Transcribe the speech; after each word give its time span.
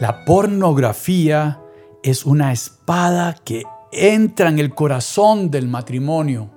La 0.00 0.26
pornografía 0.26 1.62
es 2.02 2.26
una 2.26 2.52
espada 2.52 3.34
que 3.34 3.62
entra 3.92 4.50
en 4.50 4.58
el 4.58 4.74
corazón 4.74 5.50
del 5.50 5.68
matrimonio. 5.68 6.50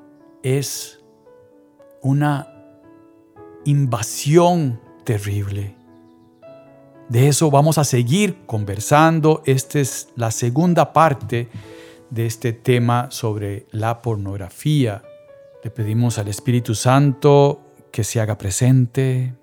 Es 0.43 0.99
una 2.01 2.49
invasión 3.63 4.81
terrible. 5.05 5.77
De 7.07 7.29
eso 7.29 7.49
vamos 7.49 7.77
a 7.77 7.85
seguir 7.85 8.45
conversando. 8.45 9.41
Esta 9.45 9.79
es 9.79 10.09
la 10.17 10.31
segunda 10.31 10.91
parte 10.91 11.47
de 12.09 12.25
este 12.25 12.51
tema 12.51 13.09
sobre 13.09 13.67
la 13.71 14.01
pornografía. 14.01 15.01
Le 15.63 15.71
pedimos 15.71 16.17
al 16.17 16.27
Espíritu 16.27 16.75
Santo 16.75 17.61
que 17.89 18.03
se 18.03 18.19
haga 18.19 18.37
presente, 18.37 19.33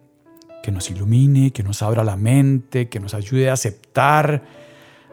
que 0.67 0.73
nos 0.73 0.91
ilumine, 0.91 1.53
que 1.53 1.63
nos 1.63 1.81
abra 1.81 2.03
la 2.03 2.17
mente, 2.17 2.89
que 2.89 2.99
nos 2.99 3.15
ayude 3.15 3.49
a 3.49 3.53
aceptar 3.53 4.43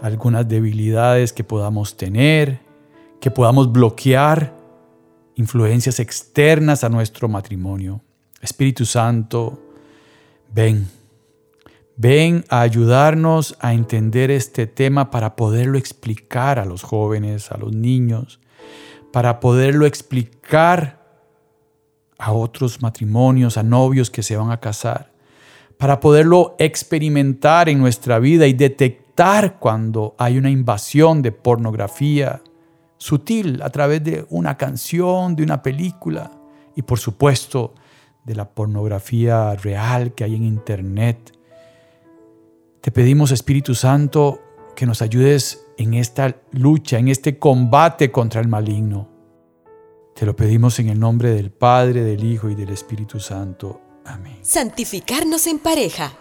algunas 0.01 0.47
debilidades 0.47 1.31
que 1.31 1.43
podamos 1.43 1.95
tener, 1.95 2.59
que 3.21 3.29
podamos 3.29 3.71
bloquear 3.71 4.51
influencias 5.35 5.99
externas 5.99 6.83
a 6.83 6.89
nuestro 6.89 7.27
matrimonio. 7.27 8.01
Espíritu 8.41 8.83
Santo, 8.83 9.61
ven, 10.51 10.87
ven 11.97 12.45
a 12.49 12.61
ayudarnos 12.61 13.55
a 13.59 13.75
entender 13.75 14.31
este 14.31 14.65
tema 14.65 15.11
para 15.11 15.35
poderlo 15.35 15.77
explicar 15.77 16.57
a 16.57 16.65
los 16.65 16.81
jóvenes, 16.81 17.51
a 17.51 17.59
los 17.59 17.73
niños, 17.73 18.39
para 19.11 19.39
poderlo 19.39 19.85
explicar 19.85 20.99
a 22.17 22.31
otros 22.31 22.81
matrimonios, 22.81 23.55
a 23.59 23.61
novios 23.61 24.09
que 24.09 24.23
se 24.23 24.35
van 24.35 24.49
a 24.49 24.59
casar, 24.59 25.12
para 25.83 25.99
poderlo 25.99 26.55
experimentar 26.59 27.67
en 27.67 27.77
nuestra 27.77 28.17
vida 28.17 28.47
y 28.47 28.53
detectar 28.53 29.59
cuando 29.59 30.15
hay 30.17 30.37
una 30.37 30.49
invasión 30.49 31.21
de 31.21 31.33
pornografía 31.33 32.41
sutil 32.95 33.61
a 33.61 33.69
través 33.69 34.01
de 34.01 34.25
una 34.29 34.55
canción, 34.55 35.35
de 35.35 35.43
una 35.43 35.61
película 35.61 36.31
y 36.73 36.83
por 36.83 36.99
supuesto 36.99 37.73
de 38.23 38.33
la 38.33 38.47
pornografía 38.47 39.55
real 39.55 40.13
que 40.13 40.23
hay 40.23 40.35
en 40.35 40.45
internet. 40.45 41.37
Te 42.79 42.89
pedimos 42.89 43.31
Espíritu 43.31 43.75
Santo 43.75 44.39
que 44.77 44.85
nos 44.85 45.01
ayudes 45.01 45.65
en 45.77 45.95
esta 45.95 46.33
lucha, 46.51 46.97
en 46.97 47.09
este 47.09 47.39
combate 47.39 48.09
contra 48.09 48.39
el 48.39 48.47
maligno. 48.47 49.09
Te 50.15 50.25
lo 50.25 50.33
pedimos 50.33 50.79
en 50.79 50.87
el 50.87 50.97
nombre 50.97 51.31
del 51.31 51.51
Padre, 51.51 52.05
del 52.05 52.23
Hijo 52.23 52.49
y 52.49 52.55
del 52.55 52.69
Espíritu 52.69 53.19
Santo. 53.19 53.81
Amén. 54.05 54.37
Santificarnos 54.41 55.47
en 55.47 55.59
pareja. 55.59 56.13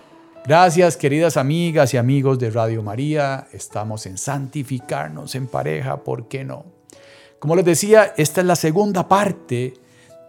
Gracias 0.44 0.96
queridas 0.96 1.36
amigas 1.36 1.94
y 1.94 1.96
amigos 1.96 2.38
de 2.38 2.50
Radio 2.50 2.82
María. 2.82 3.46
Estamos 3.52 4.06
en 4.06 4.18
Santificarnos 4.18 5.34
en 5.36 5.46
pareja, 5.46 6.02
¿por 6.02 6.26
qué 6.26 6.44
no? 6.44 6.64
Como 7.38 7.54
les 7.54 7.64
decía, 7.64 8.12
esta 8.16 8.40
es 8.40 8.46
la 8.46 8.56
segunda 8.56 9.06
parte 9.06 9.74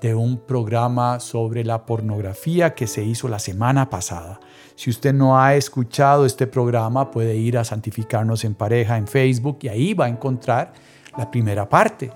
de 0.02 0.14
un 0.14 0.38
programa 0.38 1.20
sobre 1.20 1.64
la 1.64 1.86
pornografía 1.86 2.76
que 2.76 2.88
se 2.88 3.04
hizo 3.04 3.28
la 3.28 3.40
semana 3.40 3.90
pasada. 3.90 4.40
Si 4.76 4.90
usted 4.90 5.14
no 5.14 5.40
ha 5.40 5.56
escuchado 5.56 6.26
este 6.26 6.46
programa, 6.46 7.10
puede 7.10 7.36
ir 7.36 7.58
a 7.58 7.64
Santificarnos 7.64 8.44
en 8.44 8.54
pareja 8.54 8.98
en 8.98 9.08
Facebook 9.08 9.60
y 9.62 9.70
ahí 9.70 9.94
va 9.94 10.06
a 10.06 10.10
encontrar 10.10 10.74
la 11.18 11.32
primera 11.32 11.68
parte. 11.68 12.12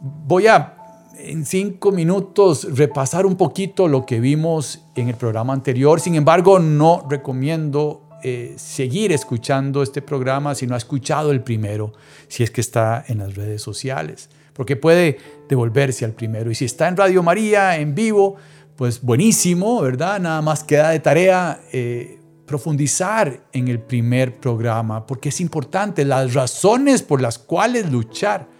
Voy 0.00 0.46
a 0.46 0.77
en 1.18 1.44
cinco 1.44 1.90
minutos 1.90 2.66
repasar 2.76 3.26
un 3.26 3.36
poquito 3.36 3.88
lo 3.88 4.06
que 4.06 4.20
vimos 4.20 4.84
en 4.94 5.08
el 5.08 5.16
programa 5.16 5.52
anterior. 5.52 6.00
Sin 6.00 6.14
embargo, 6.14 6.58
no 6.58 7.06
recomiendo 7.08 8.08
eh, 8.22 8.54
seguir 8.56 9.12
escuchando 9.12 9.82
este 9.82 10.00
programa 10.00 10.54
si 10.54 10.66
no 10.66 10.74
ha 10.74 10.78
escuchado 10.78 11.30
el 11.32 11.42
primero, 11.42 11.92
si 12.28 12.42
es 12.42 12.50
que 12.50 12.60
está 12.60 13.04
en 13.08 13.18
las 13.18 13.34
redes 13.34 13.62
sociales, 13.62 14.30
porque 14.52 14.76
puede 14.76 15.18
devolverse 15.48 16.04
al 16.04 16.12
primero. 16.12 16.50
Y 16.50 16.54
si 16.54 16.64
está 16.64 16.88
en 16.88 16.96
Radio 16.96 17.22
María, 17.22 17.76
en 17.78 17.94
vivo, 17.94 18.36
pues 18.76 19.02
buenísimo, 19.02 19.80
¿verdad? 19.82 20.20
Nada 20.20 20.40
más 20.40 20.62
queda 20.62 20.90
de 20.90 21.00
tarea 21.00 21.60
eh, 21.72 22.20
profundizar 22.46 23.40
en 23.52 23.68
el 23.68 23.80
primer 23.80 24.36
programa, 24.36 25.06
porque 25.06 25.30
es 25.30 25.40
importante 25.40 26.04
las 26.04 26.34
razones 26.34 27.02
por 27.02 27.20
las 27.20 27.38
cuales 27.38 27.90
luchar 27.90 28.57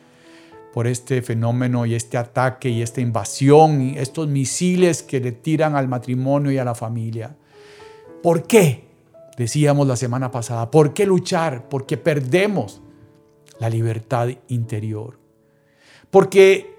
por 0.78 0.86
este 0.86 1.22
fenómeno 1.22 1.86
y 1.86 1.96
este 1.96 2.16
ataque 2.16 2.68
y 2.68 2.82
esta 2.82 3.00
invasión 3.00 3.82
y 3.82 3.98
estos 3.98 4.28
misiles 4.28 5.02
que 5.02 5.18
le 5.18 5.32
tiran 5.32 5.74
al 5.74 5.88
matrimonio 5.88 6.52
y 6.52 6.58
a 6.58 6.64
la 6.64 6.76
familia. 6.76 7.34
¿Por 8.22 8.44
qué? 8.44 8.88
Decíamos 9.36 9.88
la 9.88 9.96
semana 9.96 10.30
pasada, 10.30 10.70
¿por 10.70 10.94
qué 10.94 11.04
luchar? 11.04 11.68
Porque 11.68 11.96
perdemos 11.96 12.80
la 13.58 13.68
libertad 13.68 14.28
interior. 14.46 15.18
Porque 16.12 16.76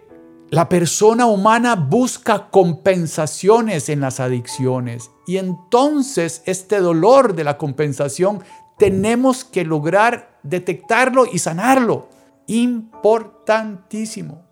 la 0.50 0.70
persona 0.70 1.26
humana 1.26 1.76
busca 1.76 2.50
compensaciones 2.52 3.90
en 3.90 4.00
las 4.00 4.22
adicciones 4.22 5.12
y 5.28 5.36
entonces 5.40 6.42
este 6.46 6.80
dolor 6.80 7.36
de 7.36 7.44
la 7.44 7.58
compensación 7.58 8.44
tenemos 8.78 9.44
que 9.44 9.66
lograr 9.66 10.40
detectarlo 10.44 11.26
y 11.30 11.40
sanarlo 11.40 12.08
importantísimo. 12.50 14.44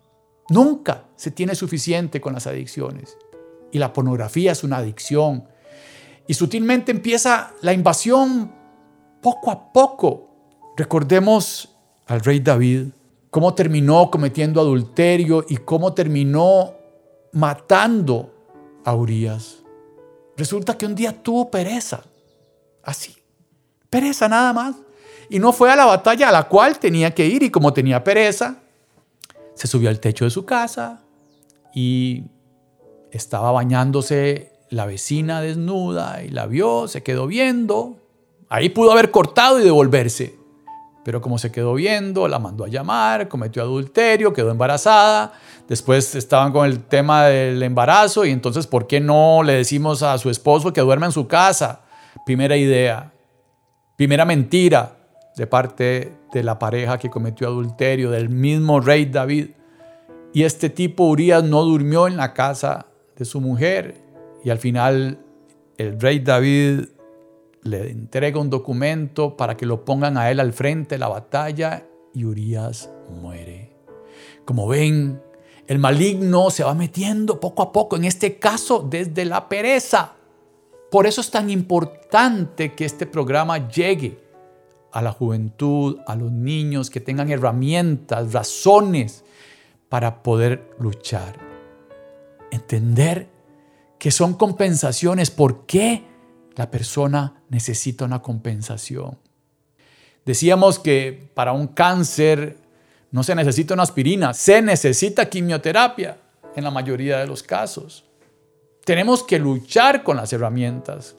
Nunca 0.50 1.04
se 1.16 1.30
tiene 1.30 1.54
suficiente 1.54 2.20
con 2.20 2.32
las 2.32 2.46
adicciones. 2.46 3.18
Y 3.72 3.78
la 3.78 3.92
pornografía 3.92 4.52
es 4.52 4.64
una 4.64 4.78
adicción. 4.78 5.44
Y 6.26 6.34
sutilmente 6.34 6.92
empieza 6.92 7.52
la 7.60 7.72
invasión 7.72 8.52
poco 9.20 9.50
a 9.50 9.72
poco. 9.72 10.30
Recordemos 10.76 11.76
al 12.06 12.20
rey 12.20 12.40
David, 12.40 12.86
cómo 13.30 13.54
terminó 13.54 14.10
cometiendo 14.10 14.60
adulterio 14.60 15.44
y 15.48 15.56
cómo 15.56 15.92
terminó 15.92 16.74
matando 17.32 18.32
a 18.84 18.94
Urias. 18.94 19.58
Resulta 20.36 20.78
que 20.78 20.86
un 20.86 20.94
día 20.94 21.20
tuvo 21.22 21.50
pereza. 21.50 22.04
Así. 22.82 23.16
Pereza 23.90 24.28
nada 24.28 24.52
más 24.52 24.76
y 25.30 25.38
no 25.38 25.52
fue 25.52 25.70
a 25.70 25.76
la 25.76 25.86
batalla 25.86 26.28
a 26.28 26.32
la 26.32 26.44
cual 26.44 26.78
tenía 26.78 27.14
que 27.14 27.26
ir 27.26 27.42
y 27.42 27.50
como 27.50 27.72
tenía 27.72 28.02
pereza, 28.02 28.56
se 29.54 29.66
subió 29.66 29.88
al 29.88 30.00
techo 30.00 30.24
de 30.24 30.30
su 30.30 30.44
casa 30.44 31.02
y 31.74 32.24
estaba 33.10 33.52
bañándose 33.52 34.52
la 34.70 34.86
vecina 34.86 35.40
desnuda 35.40 36.22
y 36.22 36.30
la 36.30 36.46
vio, 36.46 36.88
se 36.88 37.02
quedó 37.02 37.26
viendo. 37.26 37.96
Ahí 38.48 38.68
pudo 38.68 38.92
haber 38.92 39.10
cortado 39.10 39.60
y 39.60 39.64
devolverse. 39.64 40.36
Pero 41.04 41.20
como 41.20 41.38
se 41.38 41.50
quedó 41.50 41.74
viendo, 41.74 42.28
la 42.28 42.38
mandó 42.38 42.64
a 42.64 42.68
llamar, 42.68 43.28
cometió 43.28 43.62
adulterio, 43.62 44.32
quedó 44.32 44.50
embarazada. 44.50 45.32
Después 45.66 46.14
estaban 46.14 46.52
con 46.52 46.66
el 46.66 46.84
tema 46.84 47.24
del 47.26 47.62
embarazo 47.62 48.24
y 48.24 48.30
entonces, 48.30 48.66
¿por 48.66 48.86
qué 48.86 49.00
no 49.00 49.42
le 49.42 49.54
decimos 49.54 50.02
a 50.02 50.18
su 50.18 50.28
esposo 50.28 50.72
que 50.72 50.80
duerma 50.80 51.06
en 51.06 51.12
su 51.12 51.26
casa? 51.26 51.80
Primera 52.26 52.56
idea. 52.56 53.12
Primera 53.96 54.24
mentira 54.24 54.97
de 55.38 55.46
parte 55.46 56.12
de 56.32 56.42
la 56.42 56.58
pareja 56.58 56.98
que 56.98 57.08
cometió 57.08 57.46
adulterio, 57.46 58.10
del 58.10 58.28
mismo 58.28 58.80
rey 58.80 59.06
David. 59.06 59.50
Y 60.34 60.42
este 60.42 60.68
tipo, 60.68 61.04
Urias, 61.04 61.44
no 61.44 61.62
durmió 61.62 62.08
en 62.08 62.16
la 62.16 62.34
casa 62.34 62.86
de 63.16 63.24
su 63.24 63.40
mujer. 63.40 63.94
Y 64.44 64.50
al 64.50 64.58
final 64.58 65.20
el 65.78 65.98
rey 66.00 66.18
David 66.18 66.86
le 67.62 67.90
entrega 67.90 68.40
un 68.40 68.50
documento 68.50 69.36
para 69.36 69.56
que 69.56 69.64
lo 69.64 69.84
pongan 69.84 70.18
a 70.18 70.28
él 70.30 70.40
al 70.40 70.52
frente 70.52 70.96
de 70.96 70.98
la 70.98 71.08
batalla 71.08 71.86
y 72.12 72.24
Urias 72.24 72.90
muere. 73.08 73.76
Como 74.44 74.66
ven, 74.66 75.22
el 75.68 75.78
maligno 75.78 76.50
se 76.50 76.64
va 76.64 76.74
metiendo 76.74 77.38
poco 77.38 77.62
a 77.62 77.70
poco, 77.70 77.96
en 77.96 78.04
este 78.04 78.40
caso 78.40 78.84
desde 78.90 79.24
la 79.24 79.48
pereza. 79.48 80.14
Por 80.90 81.06
eso 81.06 81.20
es 81.20 81.30
tan 81.30 81.48
importante 81.48 82.74
que 82.74 82.84
este 82.84 83.06
programa 83.06 83.68
llegue 83.68 84.27
a 84.92 85.02
la 85.02 85.12
juventud, 85.12 85.98
a 86.06 86.14
los 86.16 86.32
niños, 86.32 86.90
que 86.90 87.00
tengan 87.00 87.30
herramientas, 87.30 88.32
razones 88.32 89.24
para 89.88 90.22
poder 90.22 90.70
luchar. 90.78 91.38
Entender 92.50 93.28
que 93.98 94.10
son 94.10 94.34
compensaciones. 94.34 95.30
¿Por 95.30 95.66
qué 95.66 96.04
la 96.56 96.70
persona 96.70 97.42
necesita 97.48 98.04
una 98.04 98.22
compensación? 98.22 99.18
Decíamos 100.24 100.78
que 100.78 101.30
para 101.34 101.52
un 101.52 101.68
cáncer 101.68 102.58
no 103.10 103.22
se 103.22 103.34
necesita 103.34 103.74
una 103.74 103.82
aspirina, 103.84 104.34
se 104.34 104.60
necesita 104.60 105.28
quimioterapia 105.28 106.18
en 106.54 106.64
la 106.64 106.70
mayoría 106.70 107.18
de 107.18 107.26
los 107.26 107.42
casos. 107.42 108.04
Tenemos 108.84 109.22
que 109.22 109.38
luchar 109.38 110.02
con 110.02 110.16
las 110.16 110.32
herramientas, 110.32 111.16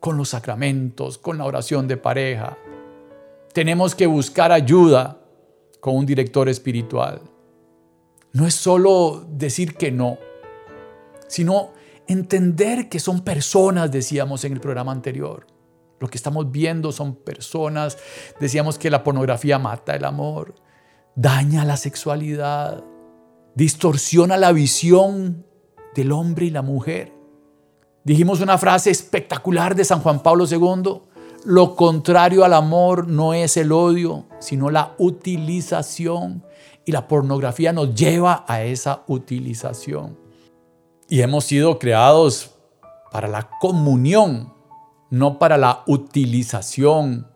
con 0.00 0.16
los 0.16 0.30
sacramentos, 0.30 1.18
con 1.18 1.38
la 1.38 1.44
oración 1.44 1.88
de 1.88 1.96
pareja. 1.96 2.58
Tenemos 3.58 3.92
que 3.96 4.06
buscar 4.06 4.52
ayuda 4.52 5.20
con 5.80 5.96
un 5.96 6.06
director 6.06 6.48
espiritual. 6.48 7.22
No 8.32 8.46
es 8.46 8.54
solo 8.54 9.26
decir 9.28 9.74
que 9.74 9.90
no, 9.90 10.16
sino 11.26 11.72
entender 12.06 12.88
que 12.88 13.00
son 13.00 13.24
personas, 13.24 13.90
decíamos 13.90 14.44
en 14.44 14.52
el 14.52 14.60
programa 14.60 14.92
anterior. 14.92 15.44
Lo 15.98 16.06
que 16.06 16.18
estamos 16.18 16.52
viendo 16.52 16.92
son 16.92 17.16
personas. 17.16 17.98
Decíamos 18.38 18.78
que 18.78 18.90
la 18.90 19.02
pornografía 19.02 19.58
mata 19.58 19.96
el 19.96 20.04
amor, 20.04 20.54
daña 21.16 21.64
la 21.64 21.76
sexualidad, 21.76 22.84
distorsiona 23.56 24.36
la 24.36 24.52
visión 24.52 25.44
del 25.96 26.12
hombre 26.12 26.46
y 26.46 26.50
la 26.50 26.62
mujer. 26.62 27.12
Dijimos 28.04 28.40
una 28.40 28.56
frase 28.56 28.90
espectacular 28.90 29.74
de 29.74 29.84
San 29.84 29.98
Juan 29.98 30.22
Pablo 30.22 30.44
II. 30.48 31.07
Lo 31.44 31.76
contrario 31.76 32.44
al 32.44 32.54
amor 32.54 33.08
no 33.08 33.34
es 33.34 33.56
el 33.56 33.72
odio, 33.72 34.26
sino 34.38 34.70
la 34.70 34.94
utilización. 34.98 36.44
Y 36.84 36.92
la 36.92 37.06
pornografía 37.06 37.72
nos 37.72 37.94
lleva 37.94 38.44
a 38.48 38.62
esa 38.62 39.02
utilización. 39.06 40.18
Y 41.08 41.20
hemos 41.20 41.44
sido 41.44 41.78
creados 41.78 42.54
para 43.10 43.28
la 43.28 43.50
comunión, 43.60 44.52
no 45.10 45.38
para 45.38 45.56
la 45.58 45.82
utilización. 45.86 47.28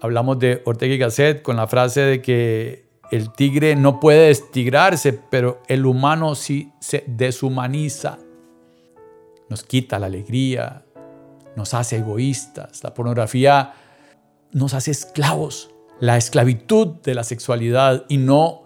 Hablamos 0.00 0.38
de 0.38 0.62
Ortega 0.64 0.94
y 0.94 0.98
Gasset 0.98 1.42
con 1.42 1.56
la 1.56 1.66
frase 1.66 2.00
de 2.00 2.22
que 2.22 2.88
el 3.10 3.32
tigre 3.32 3.74
no 3.76 3.98
puede 4.00 4.28
destigrarse, 4.28 5.12
pero 5.12 5.62
el 5.66 5.84
humano 5.84 6.34
sí 6.34 6.72
se 6.80 7.04
deshumaniza. 7.06 8.18
Nos 9.48 9.64
quita 9.64 9.98
la 9.98 10.06
alegría, 10.06 10.84
nos 11.60 11.74
hace 11.74 11.98
egoístas. 11.98 12.82
La 12.82 12.94
pornografía 12.94 13.74
nos 14.50 14.72
hace 14.72 14.92
esclavos. 14.92 15.70
La 16.00 16.16
esclavitud 16.16 17.02
de 17.02 17.14
la 17.14 17.22
sexualidad 17.22 18.06
y 18.08 18.16
no 18.16 18.62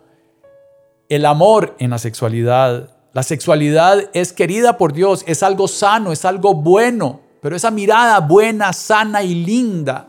el 1.09 1.27
amor 1.27 1.75
en 1.81 1.91
la 1.91 1.99
sexualidad. 1.99 2.97
La 3.13 3.25
sexualidad 3.25 3.99
es 4.13 4.33
querida 4.33 4.79
por 4.79 4.93
Dios, 4.93 5.25
es 5.27 5.43
algo 5.43 5.67
sano, 5.67 6.13
es 6.13 6.25
algo 6.25 6.55
bueno, 6.55 7.21
pero 7.43 7.57
esa 7.57 7.73
mirada 7.73 8.21
buena, 8.21 8.73
sana 8.73 9.25
y 9.25 9.35
linda 9.35 10.09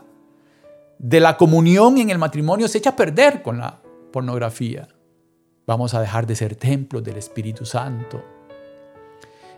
de 0.98 1.18
la 1.18 1.36
comunión 1.36 1.98
en 1.98 2.10
el 2.10 2.18
matrimonio 2.18 2.68
se 2.68 2.78
echa 2.78 2.90
a 2.90 2.96
perder 2.96 3.42
con 3.42 3.58
la 3.58 3.80
pornografía. 4.12 4.86
Vamos 5.66 5.92
a 5.92 6.00
dejar 6.00 6.24
de 6.24 6.36
ser 6.36 6.54
templos 6.54 7.02
del 7.02 7.16
Espíritu 7.16 7.66
Santo. 7.66 8.22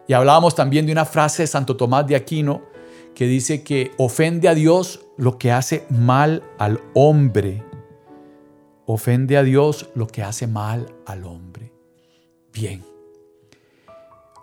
Y 0.07 0.15
hablábamos 0.15 0.55
también 0.55 0.87
de 0.87 0.93
una 0.93 1.05
frase 1.05 1.43
de 1.43 1.47
Santo 1.47 1.77
Tomás 1.77 2.07
de 2.07 2.17
Aquino 2.17 2.78
que 3.19 3.27
dice 3.27 3.65
que 3.65 3.91
ofende 3.99 4.49
a 4.49 4.55
Dios 4.55 5.05
lo 5.17 5.39
que 5.39 5.51
hace 5.51 5.85
mal 5.91 6.45
al 6.57 6.81
hombre. 6.95 7.65
Ofende 8.87 9.37
a 9.37 9.43
Dios 9.43 9.91
lo 9.97 10.07
que 10.07 10.23
hace 10.23 10.47
mal 10.47 10.95
al 11.05 11.25
hombre. 11.25 11.73
Bien. 12.53 12.85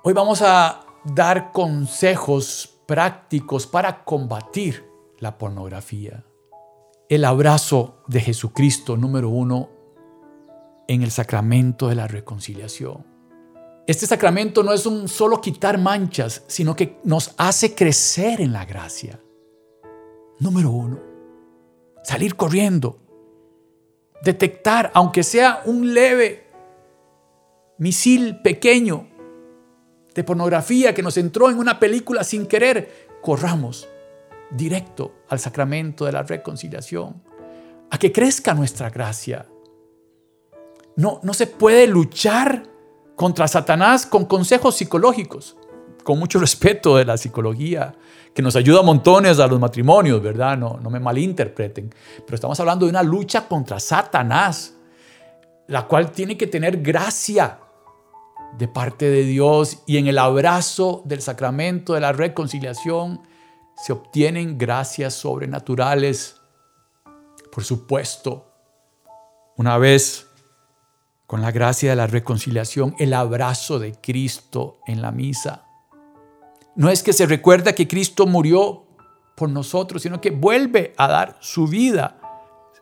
Hoy 0.03 0.11
vamos 0.11 0.41
a 0.41 0.81
dar 1.05 1.53
consejos 1.53 2.77
prácticos 2.85 3.65
para 3.65 4.03
combatir 4.03 4.83
la 5.19 5.37
pornografía. 5.37 6.25
El 7.07 7.23
abrazo 7.23 8.03
de 8.07 8.19
Jesucristo, 8.19 8.97
número 8.97 9.29
uno, 9.29 9.69
en 10.89 11.01
el 11.01 11.11
sacramento 11.11 11.87
de 11.87 11.95
la 11.95 12.09
reconciliación. 12.09 13.14
Este 13.87 14.07
sacramento 14.07 14.63
no 14.63 14.73
es 14.73 14.85
un 14.87 15.07
solo 15.07 15.39
quitar 15.39 15.77
manchas, 15.77 16.43
sino 16.47 16.75
que 16.75 16.97
nos 17.03 17.35
hace 17.37 17.75
crecer 17.75 18.41
en 18.41 18.51
la 18.51 18.65
gracia. 18.65 19.19
Número 20.39 20.71
uno, 20.71 20.99
salir 22.03 22.35
corriendo, 22.35 22.97
detectar, 24.23 24.91
aunque 24.95 25.21
sea 25.21 25.61
un 25.65 25.93
leve 25.93 26.47
misil 27.77 28.41
pequeño 28.41 29.07
de 30.15 30.23
pornografía 30.23 30.95
que 30.95 31.03
nos 31.03 31.17
entró 31.17 31.51
en 31.51 31.59
una 31.59 31.79
película 31.79 32.23
sin 32.23 32.47
querer, 32.47 33.07
corramos 33.21 33.87
directo 34.49 35.13
al 35.29 35.39
sacramento 35.39 36.05
de 36.05 36.11
la 36.11 36.23
reconciliación, 36.23 37.21
a 37.91 37.99
que 37.99 38.11
crezca 38.11 38.55
nuestra 38.55 38.89
gracia, 38.89 39.47
no, 40.95 41.19
no 41.21 41.33
se 41.33 41.45
puede 41.45 41.85
luchar 41.85 42.74
contra 43.15 43.47
Satanás 43.47 44.05
con 44.05 44.25
consejos 44.25 44.75
psicológicos, 44.75 45.55
con 46.03 46.19
mucho 46.19 46.39
respeto 46.41 46.97
de 46.97 47.05
la 47.05 47.17
psicología, 47.17 47.95
que 48.33 48.41
nos 48.41 48.55
ayuda 48.55 48.81
a 48.81 48.83
montones 48.83 49.39
a 49.39 49.47
los 49.47 49.59
matrimonios, 49.59 50.21
¿verdad? 50.21 50.57
No, 50.57 50.77
no 50.81 50.89
me 50.89 50.99
malinterpreten. 50.99 51.93
Pero 52.25 52.35
estamos 52.35 52.59
hablando 52.59 52.85
de 52.85 52.89
una 52.89 53.03
lucha 53.03 53.47
contra 53.47 53.79
Satanás, 53.79 54.73
la 55.67 55.87
cual 55.87 56.11
tiene 56.11 56.37
que 56.37 56.47
tener 56.47 56.81
gracia 56.81 57.59
de 58.57 58.67
parte 58.67 59.09
de 59.09 59.23
Dios 59.23 59.83
y 59.85 59.97
en 59.97 60.07
el 60.07 60.17
abrazo 60.17 61.01
del 61.05 61.21
sacramento 61.21 61.93
de 61.93 62.01
la 62.01 62.13
reconciliación 62.13 63.21
se 63.75 63.93
obtienen 63.93 64.57
gracias 64.57 65.13
sobrenaturales. 65.13 66.37
Por 67.51 67.63
supuesto, 67.63 68.51
una 69.57 69.77
vez 69.77 70.24
con 71.27 71.41
la 71.41 71.51
gracia 71.51 71.89
de 71.89 71.95
la 71.95 72.07
reconciliación, 72.07 72.95
el 72.99 73.13
abrazo 73.13 73.79
de 73.79 73.93
Cristo 73.93 74.79
en 74.85 75.01
la 75.01 75.11
misa. 75.11 75.65
No 76.75 76.89
es 76.89 77.03
que 77.03 77.13
se 77.13 77.25
recuerda 77.25 77.73
que 77.73 77.87
Cristo 77.87 78.27
murió 78.27 78.85
por 79.35 79.49
nosotros, 79.49 80.01
sino 80.01 80.21
que 80.21 80.31
vuelve 80.31 80.93
a 80.97 81.07
dar 81.07 81.37
su 81.39 81.67
vida. 81.67 82.17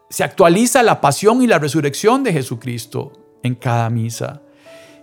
Se 0.09 0.23
actualiza 0.23 0.83
la 0.83 0.99
pasión 0.99 1.41
y 1.41 1.47
la 1.47 1.59
resurrección 1.59 2.23
de 2.23 2.33
Jesucristo 2.33 3.13
en 3.43 3.55
cada 3.55 3.89
misa. 3.89 4.41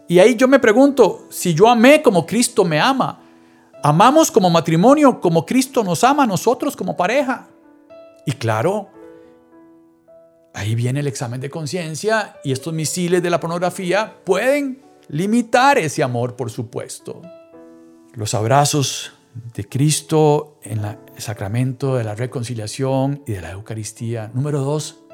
Y 0.08 0.18
ahí 0.18 0.34
yo 0.34 0.48
me 0.48 0.58
pregunto, 0.58 1.26
si 1.30 1.54
yo 1.54 1.68
amé 1.68 2.02
como 2.02 2.26
Cristo 2.26 2.64
me 2.64 2.80
ama, 2.80 3.20
amamos 3.82 4.30
como 4.30 4.50
matrimonio 4.50 5.20
como 5.20 5.46
Cristo 5.46 5.84
nos 5.84 6.04
ama 6.04 6.24
a 6.24 6.26
nosotros 6.26 6.76
como 6.76 6.96
pareja. 6.96 7.48
Y 8.26 8.32
claro, 8.32 8.88
Ahí 10.52 10.74
viene 10.74 11.00
el 11.00 11.06
examen 11.06 11.40
de 11.40 11.50
conciencia 11.50 12.36
y 12.42 12.52
estos 12.52 12.74
misiles 12.74 13.22
de 13.22 13.30
la 13.30 13.38
pornografía 13.38 14.16
pueden 14.24 14.82
limitar 15.08 15.78
ese 15.78 16.02
amor, 16.02 16.36
por 16.36 16.50
supuesto. 16.50 17.22
Los 18.14 18.34
abrazos 18.34 19.12
de 19.54 19.68
Cristo 19.68 20.58
en 20.62 20.84
el 20.84 20.96
sacramento 21.18 21.96
de 21.96 22.04
la 22.04 22.14
reconciliación 22.14 23.22
y 23.26 23.32
de 23.32 23.40
la 23.42 23.52
Eucaristía. 23.52 24.30
Número 24.34 24.60
dos, 24.60 25.04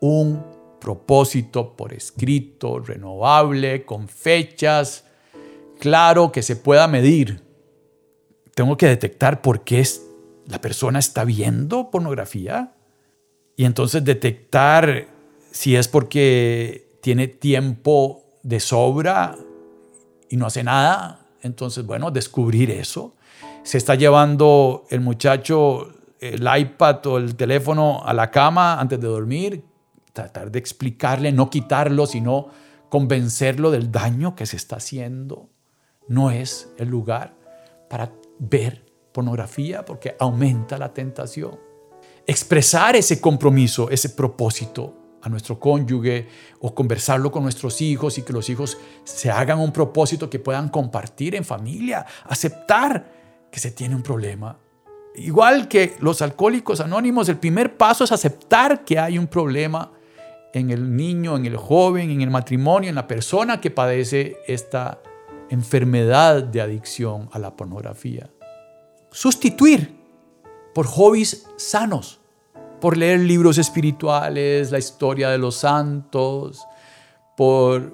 un 0.00 0.44
propósito 0.80 1.76
por 1.76 1.92
escrito, 1.92 2.80
renovable, 2.80 3.84
con 3.84 4.08
fechas, 4.08 5.04
claro, 5.78 6.32
que 6.32 6.42
se 6.42 6.56
pueda 6.56 6.88
medir. 6.88 7.42
Tengo 8.54 8.76
que 8.76 8.86
detectar 8.86 9.40
por 9.40 9.62
qué 9.62 9.86
la 10.46 10.60
persona 10.60 10.98
está 10.98 11.24
viendo 11.24 11.90
pornografía 11.90 12.74
y 13.58 13.64
entonces 13.64 14.04
detectar 14.04 15.08
si 15.50 15.74
es 15.74 15.88
porque 15.88 16.96
tiene 17.02 17.26
tiempo 17.26 18.22
de 18.44 18.60
sobra 18.60 19.36
y 20.30 20.36
no 20.36 20.46
hace 20.46 20.62
nada. 20.62 21.26
Entonces, 21.42 21.84
bueno, 21.84 22.12
descubrir 22.12 22.70
eso. 22.70 23.16
Se 23.64 23.76
está 23.76 23.96
llevando 23.96 24.86
el 24.90 25.00
muchacho 25.00 25.92
el 26.20 26.48
iPad 26.56 27.04
o 27.08 27.18
el 27.18 27.34
teléfono 27.34 28.00
a 28.04 28.14
la 28.14 28.30
cama 28.30 28.78
antes 28.78 29.00
de 29.00 29.08
dormir. 29.08 29.64
Tratar 30.12 30.52
de 30.52 30.60
explicarle, 30.60 31.32
no 31.32 31.50
quitarlo, 31.50 32.06
sino 32.06 32.50
convencerlo 32.88 33.72
del 33.72 33.90
daño 33.90 34.36
que 34.36 34.46
se 34.46 34.54
está 34.54 34.76
haciendo. 34.76 35.48
No 36.06 36.30
es 36.30 36.72
el 36.78 36.90
lugar 36.90 37.34
para 37.90 38.12
ver 38.38 38.86
pornografía 39.10 39.84
porque 39.84 40.14
aumenta 40.20 40.78
la 40.78 40.94
tentación 40.94 41.67
expresar 42.28 42.94
ese 42.94 43.22
compromiso, 43.22 43.88
ese 43.90 44.10
propósito 44.10 44.94
a 45.22 45.30
nuestro 45.30 45.58
cónyuge 45.58 46.28
o 46.60 46.74
conversarlo 46.74 47.32
con 47.32 47.42
nuestros 47.42 47.80
hijos 47.80 48.18
y 48.18 48.22
que 48.22 48.34
los 48.34 48.50
hijos 48.50 48.76
se 49.02 49.30
hagan 49.30 49.58
un 49.58 49.72
propósito 49.72 50.28
que 50.28 50.38
puedan 50.38 50.68
compartir 50.68 51.34
en 51.34 51.42
familia, 51.42 52.04
aceptar 52.24 53.48
que 53.50 53.58
se 53.58 53.70
tiene 53.70 53.94
un 53.94 54.02
problema. 54.02 54.58
Igual 55.16 55.68
que 55.68 55.96
los 56.00 56.20
alcohólicos 56.20 56.80
anónimos, 56.80 57.30
el 57.30 57.38
primer 57.38 57.78
paso 57.78 58.04
es 58.04 58.12
aceptar 58.12 58.84
que 58.84 58.98
hay 58.98 59.18
un 59.18 59.26
problema 59.26 59.90
en 60.52 60.70
el 60.70 60.94
niño, 60.94 61.34
en 61.34 61.46
el 61.46 61.56
joven, 61.56 62.10
en 62.10 62.20
el 62.20 62.30
matrimonio, 62.30 62.90
en 62.90 62.94
la 62.94 63.06
persona 63.06 63.58
que 63.58 63.70
padece 63.70 64.36
esta 64.46 65.00
enfermedad 65.48 66.42
de 66.42 66.60
adicción 66.60 67.30
a 67.32 67.38
la 67.38 67.56
pornografía. 67.56 68.30
Sustituir 69.10 69.96
por 70.74 70.86
hobbies 70.86 71.46
sanos, 71.56 72.17
por 72.80 72.96
leer 72.96 73.20
libros 73.20 73.58
espirituales, 73.58 74.70
la 74.70 74.78
historia 74.78 75.30
de 75.30 75.38
los 75.38 75.56
santos, 75.56 76.64
por 77.36 77.92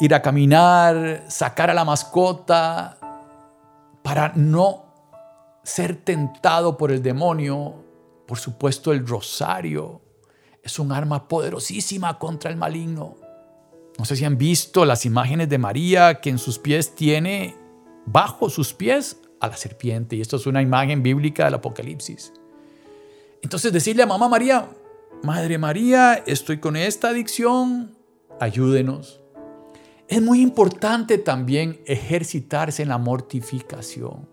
ir 0.00 0.14
a 0.14 0.22
caminar, 0.22 1.24
sacar 1.28 1.70
a 1.70 1.74
la 1.74 1.84
mascota, 1.84 2.98
para 4.02 4.32
no 4.34 4.84
ser 5.62 5.96
tentado 5.96 6.76
por 6.76 6.90
el 6.90 7.02
demonio. 7.02 7.84
Por 8.26 8.38
supuesto, 8.38 8.92
el 8.92 9.06
rosario 9.06 10.00
es 10.62 10.78
un 10.78 10.92
arma 10.92 11.28
poderosísima 11.28 12.18
contra 12.18 12.50
el 12.50 12.56
maligno. 12.56 13.16
No 13.98 14.04
sé 14.04 14.16
si 14.16 14.24
han 14.24 14.38
visto 14.38 14.84
las 14.84 15.04
imágenes 15.04 15.48
de 15.48 15.58
María 15.58 16.20
que 16.20 16.30
en 16.30 16.38
sus 16.38 16.58
pies 16.58 16.94
tiene, 16.94 17.54
bajo 18.06 18.48
sus 18.48 18.72
pies, 18.72 19.20
a 19.40 19.48
la 19.48 19.56
serpiente. 19.56 20.16
Y 20.16 20.20
esto 20.20 20.36
es 20.36 20.46
una 20.46 20.62
imagen 20.62 21.02
bíblica 21.02 21.46
del 21.46 21.54
Apocalipsis. 21.54 22.32
Entonces 23.42 23.72
decirle 23.72 24.02
a 24.02 24.06
mamá 24.06 24.28
María, 24.28 24.68
Madre 25.22 25.58
María, 25.58 26.14
estoy 26.26 26.58
con 26.58 26.76
esta 26.76 27.08
adicción, 27.08 27.96
ayúdenos. 28.38 29.20
Es 30.08 30.20
muy 30.20 30.40
importante 30.40 31.18
también 31.18 31.80
ejercitarse 31.86 32.82
en 32.82 32.88
la 32.88 32.98
mortificación. 32.98 34.28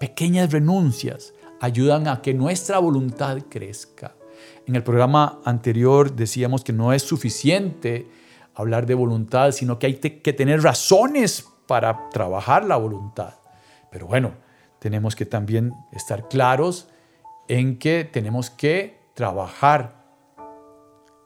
Pequeñas 0.00 0.52
renuncias 0.52 1.34
ayudan 1.60 2.08
a 2.08 2.20
que 2.20 2.34
nuestra 2.34 2.78
voluntad 2.78 3.38
crezca. 3.48 4.16
En 4.66 4.76
el 4.76 4.82
programa 4.82 5.40
anterior 5.44 6.14
decíamos 6.14 6.64
que 6.64 6.72
no 6.72 6.92
es 6.92 7.02
suficiente 7.02 8.08
hablar 8.54 8.86
de 8.86 8.94
voluntad, 8.94 9.52
sino 9.52 9.78
que 9.78 9.86
hay 9.86 9.94
que 9.94 10.32
tener 10.32 10.62
razones 10.62 11.46
para 11.66 12.08
trabajar 12.10 12.64
la 12.64 12.76
voluntad. 12.76 13.34
Pero 13.90 14.06
bueno, 14.06 14.32
tenemos 14.78 15.14
que 15.14 15.26
también 15.26 15.72
estar 15.92 16.28
claros 16.28 16.88
en 17.48 17.78
que 17.78 18.04
tenemos 18.04 18.50
que 18.50 18.98
trabajar 19.14 20.04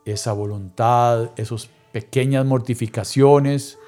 esa 0.05 0.33
voluntad, 0.33 1.31
esas 1.37 1.69
pequeñas 1.93 2.45
mortificaciones. 2.45 3.79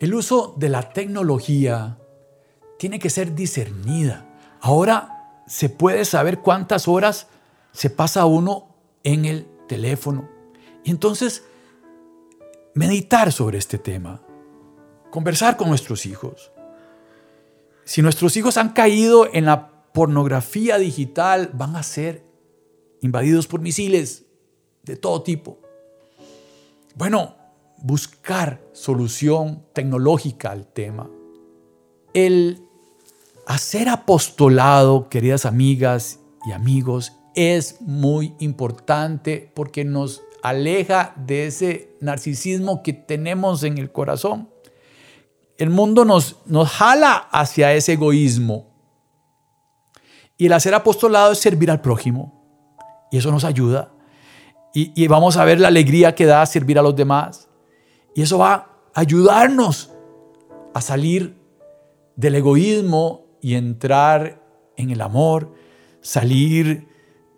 El 0.00 0.14
uso 0.14 0.54
de 0.56 0.68
la 0.68 0.92
tecnología 0.92 1.98
tiene 2.78 2.98
que 2.98 3.10
ser 3.10 3.34
discernida. 3.34 4.26
Ahora 4.60 5.42
se 5.46 5.68
puede 5.68 6.04
saber 6.04 6.40
cuántas 6.40 6.88
horas 6.88 7.28
se 7.72 7.90
pasa 7.90 8.24
uno 8.24 8.74
en 9.04 9.24
el 9.24 9.46
teléfono. 9.68 10.28
Y 10.84 10.90
entonces, 10.90 11.44
meditar 12.74 13.32
sobre 13.32 13.58
este 13.58 13.78
tema, 13.78 14.22
conversar 15.10 15.56
con 15.56 15.68
nuestros 15.68 16.06
hijos. 16.06 16.50
Si 17.84 18.02
nuestros 18.02 18.36
hijos 18.36 18.56
han 18.56 18.70
caído 18.70 19.28
en 19.32 19.44
la 19.44 19.71
pornografía 19.92 20.78
digital, 20.78 21.50
van 21.52 21.76
a 21.76 21.82
ser 21.82 22.24
invadidos 23.00 23.46
por 23.46 23.60
misiles 23.60 24.24
de 24.82 24.96
todo 24.96 25.22
tipo. 25.22 25.58
Bueno, 26.94 27.36
buscar 27.78 28.60
solución 28.72 29.64
tecnológica 29.72 30.50
al 30.50 30.66
tema. 30.66 31.10
El 32.14 32.62
hacer 33.46 33.88
apostolado, 33.88 35.08
queridas 35.08 35.46
amigas 35.46 36.20
y 36.46 36.52
amigos, 36.52 37.12
es 37.34 37.80
muy 37.80 38.34
importante 38.38 39.50
porque 39.54 39.84
nos 39.84 40.22
aleja 40.42 41.14
de 41.16 41.46
ese 41.46 41.96
narcisismo 42.00 42.82
que 42.82 42.92
tenemos 42.92 43.62
en 43.62 43.78
el 43.78 43.90
corazón. 43.90 44.48
El 45.56 45.70
mundo 45.70 46.04
nos, 46.04 46.36
nos 46.46 46.68
jala 46.68 47.14
hacia 47.14 47.72
ese 47.74 47.94
egoísmo. 47.94 48.71
Y 50.42 50.46
el 50.46 50.54
hacer 50.54 50.74
apostolado 50.74 51.30
es 51.30 51.38
servir 51.38 51.70
al 51.70 51.80
prójimo. 51.80 52.34
Y 53.12 53.18
eso 53.18 53.30
nos 53.30 53.44
ayuda. 53.44 53.92
Y, 54.74 54.90
y 55.00 55.06
vamos 55.06 55.36
a 55.36 55.44
ver 55.44 55.60
la 55.60 55.68
alegría 55.68 56.16
que 56.16 56.26
da 56.26 56.44
servir 56.46 56.80
a 56.80 56.82
los 56.82 56.96
demás. 56.96 57.48
Y 58.16 58.22
eso 58.22 58.38
va 58.38 58.52
a 58.52 58.80
ayudarnos 58.92 59.92
a 60.74 60.80
salir 60.80 61.38
del 62.16 62.34
egoísmo 62.34 63.38
y 63.40 63.54
entrar 63.54 64.42
en 64.76 64.90
el 64.90 65.02
amor, 65.02 65.54
salir 66.00 66.88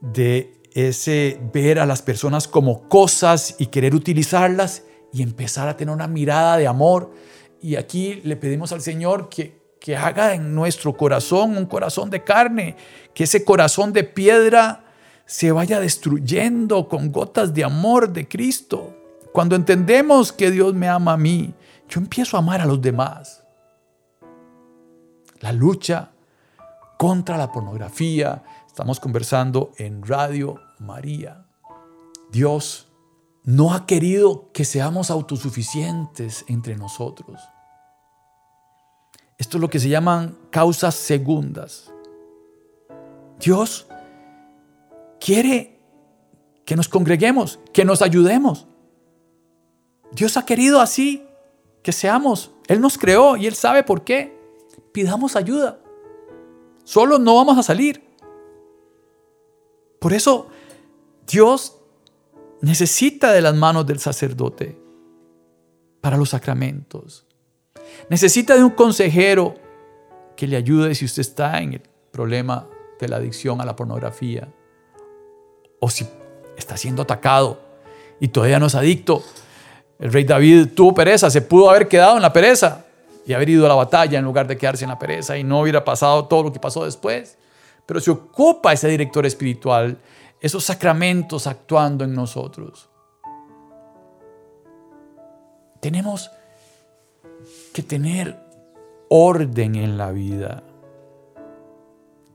de 0.01 0.63
ese 0.73 1.39
ver 1.53 1.81
a 1.81 1.85
las 1.85 2.01
personas 2.01 2.49
como 2.49 2.89
cosas 2.89 3.57
y 3.59 3.67
querer 3.67 3.95
utilizarlas 3.95 4.83
y 5.13 5.23
empezar 5.23 5.69
a 5.69 5.77
tener 5.77 5.95
una 5.95 6.09
mirada 6.09 6.57
de 6.57 6.67
amor. 6.67 7.13
Y 7.61 7.77
aquí 7.77 8.23
le 8.25 8.37
pedimos 8.37 8.73
al 8.73 8.81
Señor 8.81 9.29
que, 9.29 9.64
que 9.85 9.99
haga 9.99 10.33
en 10.33 10.55
nuestro 10.55 10.97
corazón 10.97 11.59
un 11.59 11.67
corazón 11.67 12.09
de 12.09 12.25
carne, 12.25 12.75
que 13.13 13.25
ese 13.25 13.45
corazón 13.45 13.93
de 13.93 14.03
piedra 14.03 14.83
se 15.27 15.53
vaya 15.53 15.79
destruyendo 15.79 16.89
con 16.89 17.13
gotas 17.13 17.53
de 17.53 17.65
amor 17.65 18.09
de 18.11 18.27
Cristo. 18.27 18.97
Cuando 19.31 19.57
entendemos 19.57 20.33
que 20.33 20.51
Dios 20.51 20.73
me 20.73 20.89
ama 20.89 21.13
a 21.13 21.17
mí, 21.19 21.53
yo 21.87 22.01
empiezo 22.01 22.39
a 22.39 22.41
amar 22.41 22.63
a 22.63 22.65
los 22.65 22.81
demás. 22.81 23.45
La 25.41 25.53
lucha 25.53 26.13
contra 26.97 27.37
la 27.37 27.53
pornografía, 27.53 28.43
Estamos 28.67 29.01
conversando 29.01 29.73
en 29.77 30.03
Radio 30.03 30.63
María. 30.79 31.45
Dios 32.33 32.89
no 33.43 33.75
ha 33.75 33.85
querido 33.85 34.51
que 34.53 34.65
seamos 34.65 35.11
autosuficientes 35.11 36.47
entre 36.49 36.75
nosotros. 36.75 37.39
Esto 39.39 39.57
es 39.57 39.61
lo 39.61 39.69
que 39.69 39.81
se 39.81 39.89
llaman 39.89 40.37
causas 40.51 40.95
segundas. 40.95 41.93
Dios 43.41 43.87
quiere 45.21 45.81
que 46.65 46.77
nos 46.77 46.89
congreguemos, 46.89 47.59
que 47.73 47.85
nos 47.85 48.01
ayudemos. 48.03 48.67
Dios 50.13 50.37
ha 50.37 50.47
querido 50.47 50.81
así 50.81 51.27
que 51.83 51.93
seamos. 51.93 52.53
Él 52.69 52.81
nos 52.81 52.97
creó 52.97 53.37
y 53.37 53.47
Él 53.47 53.55
sabe 53.55 53.83
por 53.83 54.05
qué. 54.05 54.39
Pidamos 54.93 55.37
ayuda. 55.37 55.79
Solo 56.85 57.19
no 57.19 57.35
vamos 57.37 57.59
a 57.59 57.63
salir. 57.63 58.03
Por 59.99 60.13
eso 60.13 60.49
Dios 61.27 61.77
necesita 62.61 63.33
de 63.33 63.41
las 63.41 63.55
manos 63.55 63.87
del 63.87 63.99
sacerdote 63.99 64.79
para 66.01 66.17
los 66.17 66.31
sacramentos. 66.31 67.27
Necesita 68.09 68.57
de 68.57 68.65
un 68.65 68.71
consejero 68.71 69.55
que 70.37 70.47
le 70.47 70.57
ayude 70.57 70.95
si 70.95 71.05
usted 71.05 71.21
está 71.21 71.61
en 71.61 71.75
el 71.75 71.83
problema 72.11 72.67
de 72.99 73.09
la 73.09 73.17
adicción 73.17 73.61
a 73.61 73.65
la 73.65 73.77
pornografía 73.77 74.49
o 75.81 75.91
si 75.91 76.07
está 76.57 76.77
siendo 76.77 77.03
atacado 77.03 77.61
y 78.21 78.29
todavía 78.29 78.59
no 78.59 78.67
es 78.67 78.75
adicto. 78.75 79.23
El 79.99 80.13
rey 80.13 80.25
David 80.25 80.69
tuvo 80.75 80.95
pereza, 80.95 81.31
se 81.31 81.43
pudo 81.43 81.71
haber 81.71 81.89
quedado 81.89 82.17
en 82.17 82.23
la 82.23 82.33
pereza 82.33 82.85
y 83.27 83.33
haber 83.33 83.49
ido 83.49 83.67
a 83.67 83.69
la 83.69 83.75
batalla 83.75 84.19
en 84.19 84.25
lugar 84.25 84.47
de 84.47 84.57
quedarse 84.57 84.85
en 84.85 84.91
la 84.91 84.99
pereza 84.99 85.37
y 85.39 85.45
no 85.45 85.61
hubiera 85.61 85.85
pasado 85.85 86.27
todo 86.27 86.45
lo 86.45 86.53
que 86.53 86.61
pasó 86.61 86.85
después 86.85 87.39
pero 87.87 88.01
se 88.01 88.11
ocupa 88.11 88.73
ese 88.73 88.89
director 88.89 89.27
espiritual, 89.27 89.99
esos 90.41 90.65
sacramentos 90.65 91.47
actuando 91.47 92.05
en 92.05 92.15
nosotros. 92.15 92.89
Tenemos 95.81 96.31
que 97.75 97.83
tener 97.83 98.41
orden 99.11 99.75
en 99.75 99.99
la 99.99 100.13
vida. 100.13 100.63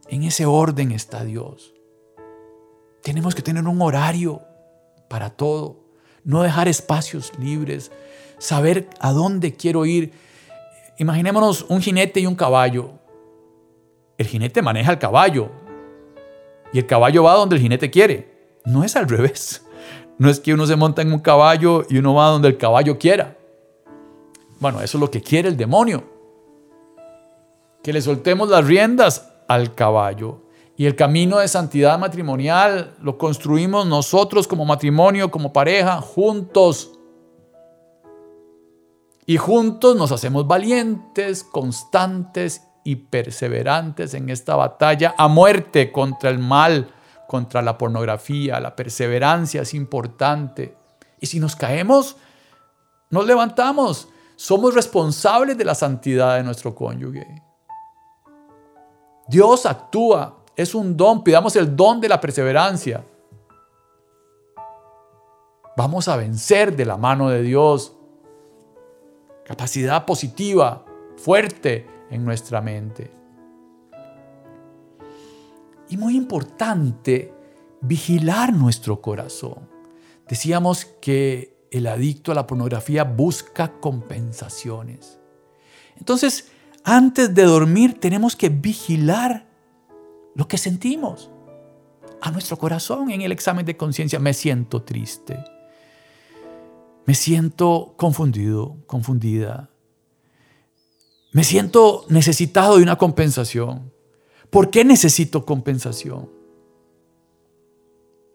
En 0.08 0.22
ese 0.22 0.46
orden 0.46 0.91
está 0.91 1.24
Dios. 1.24 1.74
Tenemos 3.01 3.34
que 3.34 3.41
tener 3.41 3.65
un 3.67 3.81
horario 3.81 4.41
para 5.08 5.31
todo, 5.31 5.77
no 6.24 6.43
dejar 6.43 6.67
espacios 6.67 7.31
libres, 7.39 7.91
saber 8.38 8.88
a 9.00 9.12
dónde 9.12 9.55
quiero 9.55 9.88
ir. 9.88 10.12
Imaginémonos 11.00 11.65
un 11.69 11.81
jinete 11.81 12.19
y 12.19 12.27
un 12.27 12.36
caballo 12.36 13.00
el 14.19 14.27
jinete 14.27 14.62
maneja 14.62 14.91
el 14.91 15.00
caballo 15.00 15.50
y 16.74 16.77
el 16.79 16.86
caballo 16.86 17.24
va 17.24 17.36
donde 17.36 17.55
el 17.55 17.62
jinete 17.62 17.89
quiere. 17.89 18.29
No 18.65 18.84
es 18.84 18.98
al 18.98 19.08
revés. 19.08 19.65
No 20.17 20.29
es 20.29 20.41
que 20.41 20.53
uno 20.53 20.67
se 20.67 20.75
monta 20.75 21.01
en 21.01 21.13
un 21.13 21.19
caballo 21.19 21.86
y 21.89 21.98
uno 21.98 22.13
va 22.13 22.27
donde 22.27 22.50
el 22.50 22.58
caballo 22.58 23.00
quiera. 23.00 23.38
Bueno, 24.60 24.82
eso 24.82 24.98
es 24.98 25.01
lo 25.01 25.10
que 25.10 25.22
quiere 25.22 25.50
el 25.50 25.58
demonio. 25.58 26.04
Que 27.82 27.94
le 27.94 28.01
soltemos 28.01 28.50
las 28.50 28.66
riendas 28.66 29.32
al 29.48 29.74
caballo. 29.74 30.42
Y 30.75 30.86
el 30.86 30.96
camino 30.96 31.39
de 31.39 31.48
santidad 31.48 32.00
matrimonial 32.00 32.96
lo 33.01 33.18
construimos 33.18 33.86
nosotros 33.86 34.48
como 34.48 34.66
matrimonio, 34.66 35.32
como 35.32 35.51
pareja, 35.51 36.01
juntos. 36.01 36.92
Y 39.25 39.38
juntos 39.38 39.96
nos 39.96 40.12
hacemos 40.12 40.48
valientes, 40.48 41.44
constantes 41.44 42.63
y 42.84 42.96
perseverantes 42.96 44.13
en 44.13 44.30
esta 44.30 44.56
batalla 44.56 45.16
a 45.18 45.28
muerte 45.28 45.92
contra 45.92 46.30
el 46.30 46.39
mal, 46.39 46.92
contra 47.28 47.62
la 47.62 47.78
pornografía. 47.78 48.60
La 48.60 48.75
perseverancia 48.75 49.62
es 49.62 49.74
importante. 49.74 50.75
Y 51.20 51.28
si 51.28 51.39
nos 51.39 51.56
caemos, 51.56 52.18
nos 53.10 53.25
levantamos. 53.25 54.08
Somos 54.39 54.74
responsables 54.74 55.58
de 55.58 55.65
la 55.65 55.75
santidad 55.75 56.38
de 56.38 56.43
nuestro 56.43 56.74
cónyuge. 56.74 57.43
Dios 59.27 59.65
actúa 59.65 60.46
es 60.55 60.74
un 60.74 60.96
don. 60.96 61.25
Pidamos 61.25 61.58
el 61.58 61.75
don 61.75 62.00
de 62.00 62.08
la 62.08 62.22
perseverancia. 62.22 63.03
Vamos 65.75 66.08
a 66.08 66.15
vencer 66.15 66.74
de 66.74 66.86
la 66.86 66.96
mano 66.96 67.27
de 67.27 67.41
Dios. 67.41 67.98
Capacidad 69.43 70.05
positiva, 70.05 70.86
fuerte 71.17 71.86
en 72.10 72.24
nuestra 72.24 72.62
mente. 72.62 73.12
Y 75.89 75.98
muy 75.98 76.15
importante, 76.15 77.34
vigilar 77.81 78.53
nuestro 78.53 79.01
corazón. 79.01 79.67
Decíamos 80.29 80.86
que 80.86 81.59
el 81.72 81.88
adicto 81.88 82.32
a 82.32 82.36
la 82.36 82.48
pornografía 82.48 83.04
busca 83.04 83.80
compensaciones. 83.80 85.20
Entonces, 85.98 86.52
antes 86.84 87.34
de 87.34 87.44
dormir 87.44 88.00
tenemos 88.00 88.36
que 88.36 88.50
vigilar 88.50 89.48
lo 90.36 90.48
que 90.48 90.58
sentimos 90.58 91.30
a 92.22 92.32
nuestro 92.32 92.58
corazón 92.58 93.12
en 93.12 93.22
el 93.22 93.32
examen 93.32 93.66
de 93.66 93.78
conciencia. 93.78 94.20
Me 94.20 94.34
siento 94.34 94.84
triste. 94.84 95.38
Me 97.06 97.16
siento 97.16 97.94
confundido, 97.98 98.78
confundida. 98.86 99.70
Me 101.32 101.44
siento 101.44 102.06
necesitado 102.10 102.78
de 102.78 102.84
una 102.84 102.98
compensación. 102.98 103.92
¿Por 104.50 104.70
qué 104.70 104.84
necesito 104.84 105.46
compensación? 105.46 106.30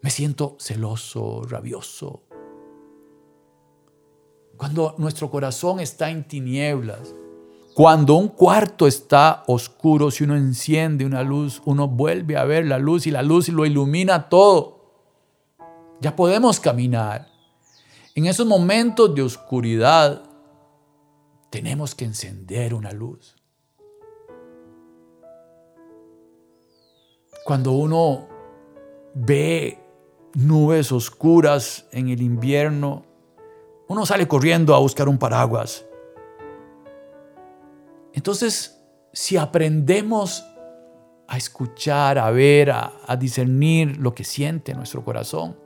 Me 0.01 0.09
siento 0.09 0.55
celoso, 0.59 1.43
rabioso. 1.43 2.24
Cuando 4.57 4.95
nuestro 4.97 5.29
corazón 5.29 5.79
está 5.79 6.09
en 6.09 6.27
tinieblas, 6.27 7.13
cuando 7.73 8.15
un 8.15 8.29
cuarto 8.29 8.87
está 8.87 9.43
oscuro, 9.47 10.09
si 10.09 10.23
uno 10.23 10.37
enciende 10.37 11.05
una 11.05 11.23
luz, 11.23 11.61
uno 11.65 11.89
vuelve 11.89 12.37
a 12.37 12.45
ver 12.45 12.65
la 12.65 12.79
luz 12.79 13.05
y 13.05 13.11
la 13.11 13.21
luz 13.21 13.49
lo 13.49 13.65
ilumina 13.65 14.29
todo. 14.29 14.75
Ya 15.99 16.15
podemos 16.15 16.61
caminar. 16.61 17.27
En 18.15 18.27
esos 18.27 18.47
momentos 18.47 19.13
de 19.13 19.23
oscuridad 19.23 20.23
tenemos 21.49 21.95
que 21.95 22.05
encender 22.05 22.73
una 22.73 22.91
luz. 22.91 23.35
Cuando 27.43 27.73
uno 27.73 28.29
ve 29.13 29.79
nubes 30.33 30.93
oscuras 30.93 31.87
en 31.91 32.07
el 32.07 32.21
invierno, 32.21 33.03
uno 33.87 34.05
sale 34.05 34.27
corriendo 34.27 34.75
a 34.75 34.79
buscar 34.79 35.07
un 35.07 35.17
paraguas. 35.17 35.85
Entonces, 38.13 38.81
si 39.11 39.37
aprendemos 39.37 40.45
a 41.27 41.37
escuchar, 41.37 42.17
a 42.17 42.29
ver, 42.31 42.71
a, 42.71 43.15
discernir 43.19 43.97
lo 43.97 44.13
que 44.13 44.23
siente 44.23 44.73
nuestro 44.73 45.03
corazón, 45.03 45.57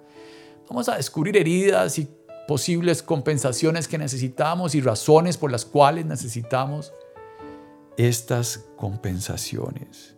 vamos 0.68 0.90
a 0.90 0.96
descubrir 0.96 1.38
heridas 1.38 2.00
y 2.00 2.08
posibles 2.48 3.04
compensaciones 3.04 3.88
que 3.88 3.98
necesitamos 3.98 4.74
y 4.74 4.82
razones 4.82 5.38
por 5.38 5.52
las 5.52 5.66
cuales 5.66 6.06
necesitamos 6.06 6.94
estas 7.98 8.66
compensaciones. 8.76 10.16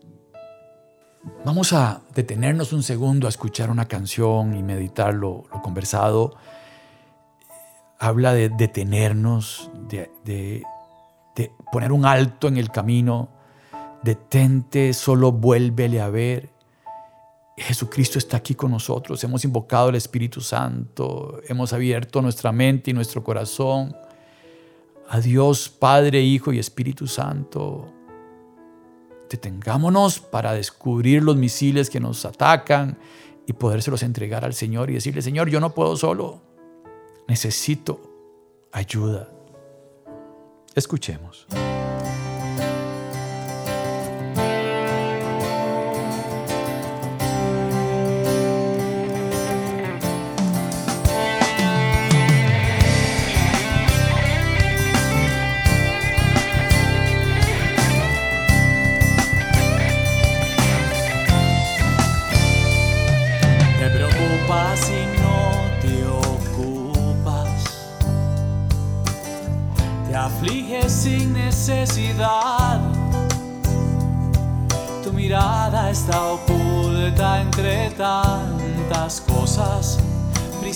Vamos 1.43 1.74
a 1.74 2.01
detenernos 2.15 2.74
un 2.74 2.84
segundo 2.84 3.27
a 3.27 3.29
escuchar 3.29 3.70
una 3.70 3.88
canción 3.88 4.55
y 4.55 4.63
meditar 4.63 5.13
lo, 5.13 5.43
conversado. 5.63 6.36
Habla 8.01 8.34
de 8.34 8.50
detenernos, 8.50 9.70
de, 9.88 10.63
poner 11.72 11.91
un 11.91 12.05
alto 12.05 12.48
en 12.48 12.58
el 12.58 12.72
camino. 12.72 13.29
Detente, 14.03 14.93
solo 14.93 15.31
vuélvele 15.31 16.01
a 16.01 16.10
ver. 16.10 16.50
Jesucristo 17.55 18.17
está 18.17 18.38
aquí 18.38 18.55
con 18.55 18.72
nosotros. 18.72 19.24
Hemos 19.24 19.46
invocado 19.46 19.89
el 19.89 19.96
Espíritu 19.96 20.41
Santo. 20.41 21.39
Hemos 21.48 21.74
abierto 21.74 22.22
nuestra 22.24 22.51
mente 22.51 22.90
y 22.90 22.94
nuestro 22.94 23.24
corazón 23.24 23.96
a 25.07 25.20
Dios, 25.20 25.70
Padre, 25.70 26.22
Hijo 26.22 26.51
y 26.51 26.59
Espíritu 26.59 27.05
Santo 27.05 27.94
detengámonos 29.31 30.20
para 30.20 30.53
descubrir 30.53 31.24
los 31.24 31.37
misiles 31.37 31.90
que 31.90 32.00
nos 32.00 32.25
atacan 32.25 32.98
y 33.48 33.53
podérselos 33.53 34.03
entregar 34.03 34.46
al 34.46 34.53
Señor 34.53 34.90
y 34.90 34.96
decirle, 34.96 35.22
Señor, 35.22 35.50
yo 35.50 35.59
no 35.59 35.74
puedo 35.74 35.96
solo, 35.96 36.42
necesito 37.31 38.01
ayuda. 38.74 39.29
Escuchemos. 40.75 41.48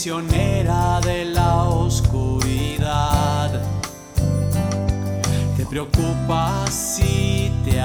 De 0.05 1.25
la 1.25 1.63
oscuridad. 1.63 3.49
Te 5.57 5.65
preocupas 5.65 6.99
y 6.99 7.49
te 7.65 7.81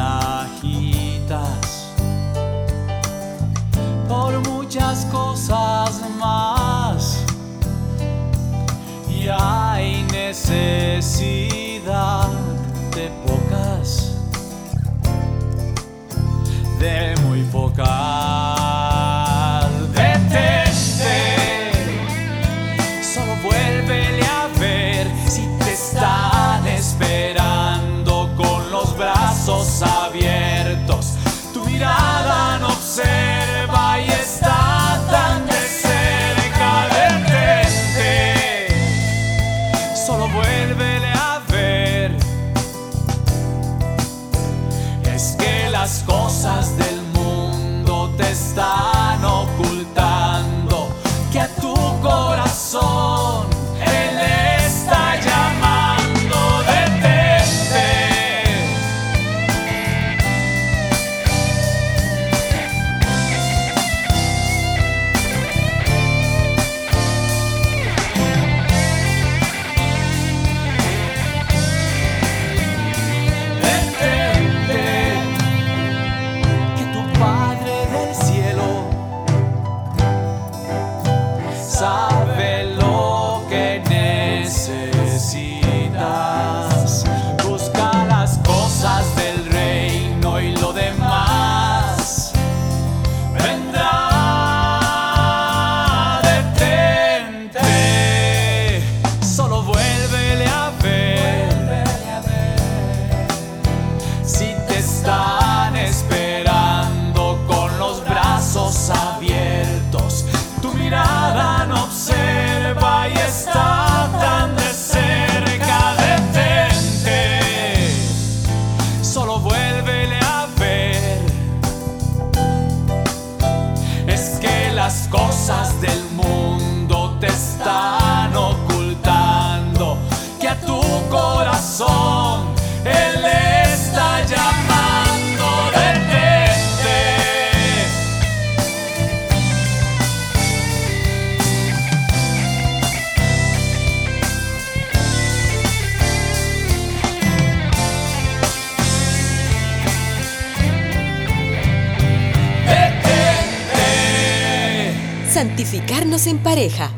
En 156.26 156.42
pareja. 156.42 156.90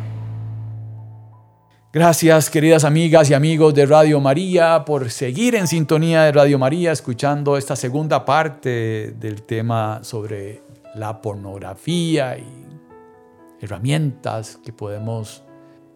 Gracias 1.92 2.50
queridas 2.50 2.82
amigas 2.82 3.30
y 3.30 3.34
amigos 3.34 3.72
de 3.72 3.86
Radio 3.86 4.18
María 4.18 4.84
por 4.84 5.12
seguir 5.12 5.54
en 5.54 5.68
sintonía 5.68 6.24
de 6.24 6.32
Radio 6.32 6.58
María 6.58 6.90
escuchando 6.90 7.56
esta 7.56 7.76
segunda 7.76 8.24
parte 8.24 9.12
del 9.12 9.42
tema 9.42 10.00
sobre 10.02 10.62
la 10.96 11.20
pornografía 11.20 12.36
y 12.36 12.66
herramientas 13.60 14.58
que 14.64 14.72
podemos 14.72 15.44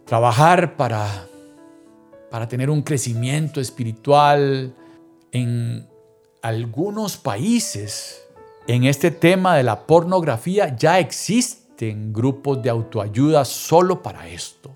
trabajar 0.05 0.77
para, 0.77 1.27
para 2.31 2.47
tener 2.47 2.71
un 2.71 2.83
crecimiento 2.83 3.61
espiritual 3.61 4.73
en 5.33 5.89
algunos 6.43 7.17
países. 7.17 8.23
En 8.69 8.85
este 8.85 9.11
tema 9.11 9.57
de 9.57 9.65
la 9.65 9.85
pornografía 9.85 10.77
ya 10.77 11.01
existen 11.77 12.11
grupos 12.11 12.62
de 12.62 12.71
autoayuda 12.71 13.45
solo 13.45 14.03
para 14.03 14.27
esto. 14.29 14.73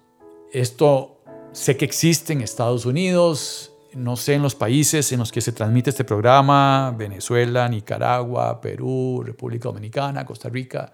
Esto 0.52 1.22
sé 1.52 1.74
que 1.76 1.86
existe 1.86 2.34
en 2.34 2.42
Estados 2.42 2.84
Unidos, 2.84 3.72
no 3.94 4.16
sé 4.16 4.34
en 4.34 4.42
los 4.42 4.54
países 4.54 5.10
en 5.12 5.20
los 5.20 5.32
que 5.32 5.40
se 5.40 5.52
transmite 5.52 5.90
este 5.90 6.04
programa, 6.04 6.94
Venezuela, 6.96 7.66
Nicaragua, 7.68 8.60
Perú, 8.60 9.22
República 9.24 9.70
Dominicana, 9.70 10.26
Costa 10.26 10.50
Rica. 10.50 10.92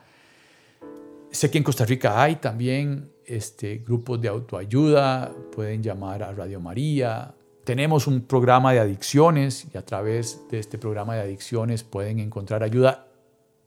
Sé 1.33 1.51
que 1.51 1.59
en 1.59 1.65
Costa 1.65 1.85
Rica 1.85 2.23
hay 2.23 2.37
también 2.37 3.11
este, 3.25 3.79
grupos 3.79 4.21
de 4.21 4.29
autoayuda, 4.29 5.35
pueden 5.51 5.83
llamar 5.83 6.23
a 6.23 6.33
Radio 6.33 6.61
María. 6.61 7.35
Tenemos 7.65 8.07
un 8.07 8.21
programa 8.21 8.73
de 8.73 8.79
adicciones 8.79 9.67
y 9.75 9.77
a 9.77 9.85
través 9.85 10.47
de 10.49 10.61
este 10.61 10.79
programa 10.79 11.17
de 11.17 11.23
adicciones 11.23 11.83
pueden 11.83 12.21
encontrar 12.21 12.63
ayuda 12.63 13.09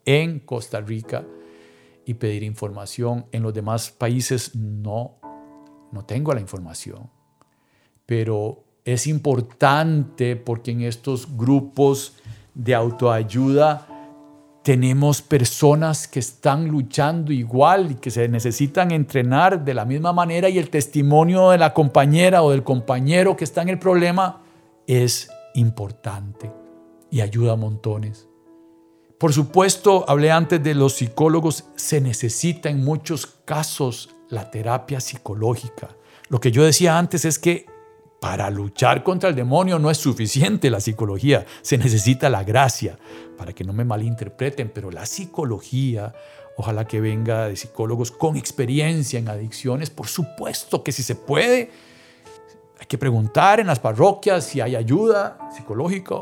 en 0.05 0.39
Costa 0.39 0.79
Rica 0.79 1.25
y 2.09 2.15
pedir 2.15 2.41
información. 2.41 3.27
En 3.31 3.43
los 3.43 3.53
demás 3.53 3.91
países 3.91 4.55
no 4.55 5.19
no 5.91 6.05
tengo 6.05 6.33
la 6.33 6.39
información. 6.39 7.09
Pero 8.05 8.63
es 8.85 9.07
importante 9.07 10.35
porque 10.35 10.71
en 10.71 10.81
estos 10.81 11.37
grupos 11.37 12.15
de 12.53 12.75
autoayuda 12.75 13.87
tenemos 14.63 15.21
personas 15.21 16.07
que 16.07 16.19
están 16.19 16.67
luchando 16.67 17.31
igual 17.31 17.91
y 17.91 17.95
que 17.95 18.11
se 18.11 18.27
necesitan 18.27 18.91
entrenar 18.91 19.63
de 19.63 19.73
la 19.73 19.85
misma 19.85 20.13
manera 20.13 20.49
y 20.49 20.57
el 20.57 20.69
testimonio 20.69 21.49
de 21.49 21.57
la 21.57 21.73
compañera 21.73 22.43
o 22.43 22.51
del 22.51 22.63
compañero 22.63 23.35
que 23.37 23.45
está 23.45 23.61
en 23.61 23.69
el 23.69 23.79
problema 23.79 24.41
es 24.85 25.29
importante 25.53 26.51
y 27.09 27.21
ayuda 27.21 27.53
a 27.53 27.55
montones. 27.55 28.28
Por 29.19 29.33
supuesto, 29.33 30.05
hablé 30.07 30.31
antes 30.31 30.63
de 30.63 30.73
los 30.73 30.93
psicólogos, 30.93 31.65
se 31.75 31.99
necesita 31.99 32.69
en 32.69 32.85
muchos 32.85 33.27
casos 33.43 34.15
la 34.29 34.49
terapia 34.49 35.01
psicológica. 35.01 35.89
Lo 36.29 36.39
que 36.39 36.53
yo 36.53 36.63
decía 36.63 36.97
antes 36.97 37.25
es 37.25 37.37
que 37.37 37.65
para 38.21 38.49
luchar 38.49 39.03
contra 39.03 39.27
el 39.27 39.35
demonio 39.35 39.77
no 39.77 39.91
es 39.91 39.97
suficiente 39.97 40.69
la 40.69 40.79
psicología, 40.79 41.45
se 41.61 41.77
necesita 41.77 42.29
la 42.29 42.45
gracia, 42.45 42.97
para 43.37 43.51
que 43.51 43.65
no 43.65 43.73
me 43.73 43.83
malinterpreten, 43.83 44.71
pero 44.73 44.89
la 44.89 45.05
psicología, 45.05 46.13
ojalá 46.55 46.87
que 46.87 47.01
venga 47.01 47.49
de 47.49 47.57
psicólogos 47.57 48.11
con 48.11 48.37
experiencia 48.37 49.19
en 49.19 49.27
adicciones, 49.27 49.89
por 49.89 50.07
supuesto 50.07 50.81
que 50.81 50.93
si 50.93 51.03
se 51.03 51.15
puede, 51.15 51.71
hay 52.79 52.85
que 52.87 52.97
preguntar 52.97 53.59
en 53.59 53.67
las 53.67 53.79
parroquias 53.79 54.45
si 54.45 54.61
hay 54.61 54.77
ayuda 54.77 55.37
psicológica 55.53 56.15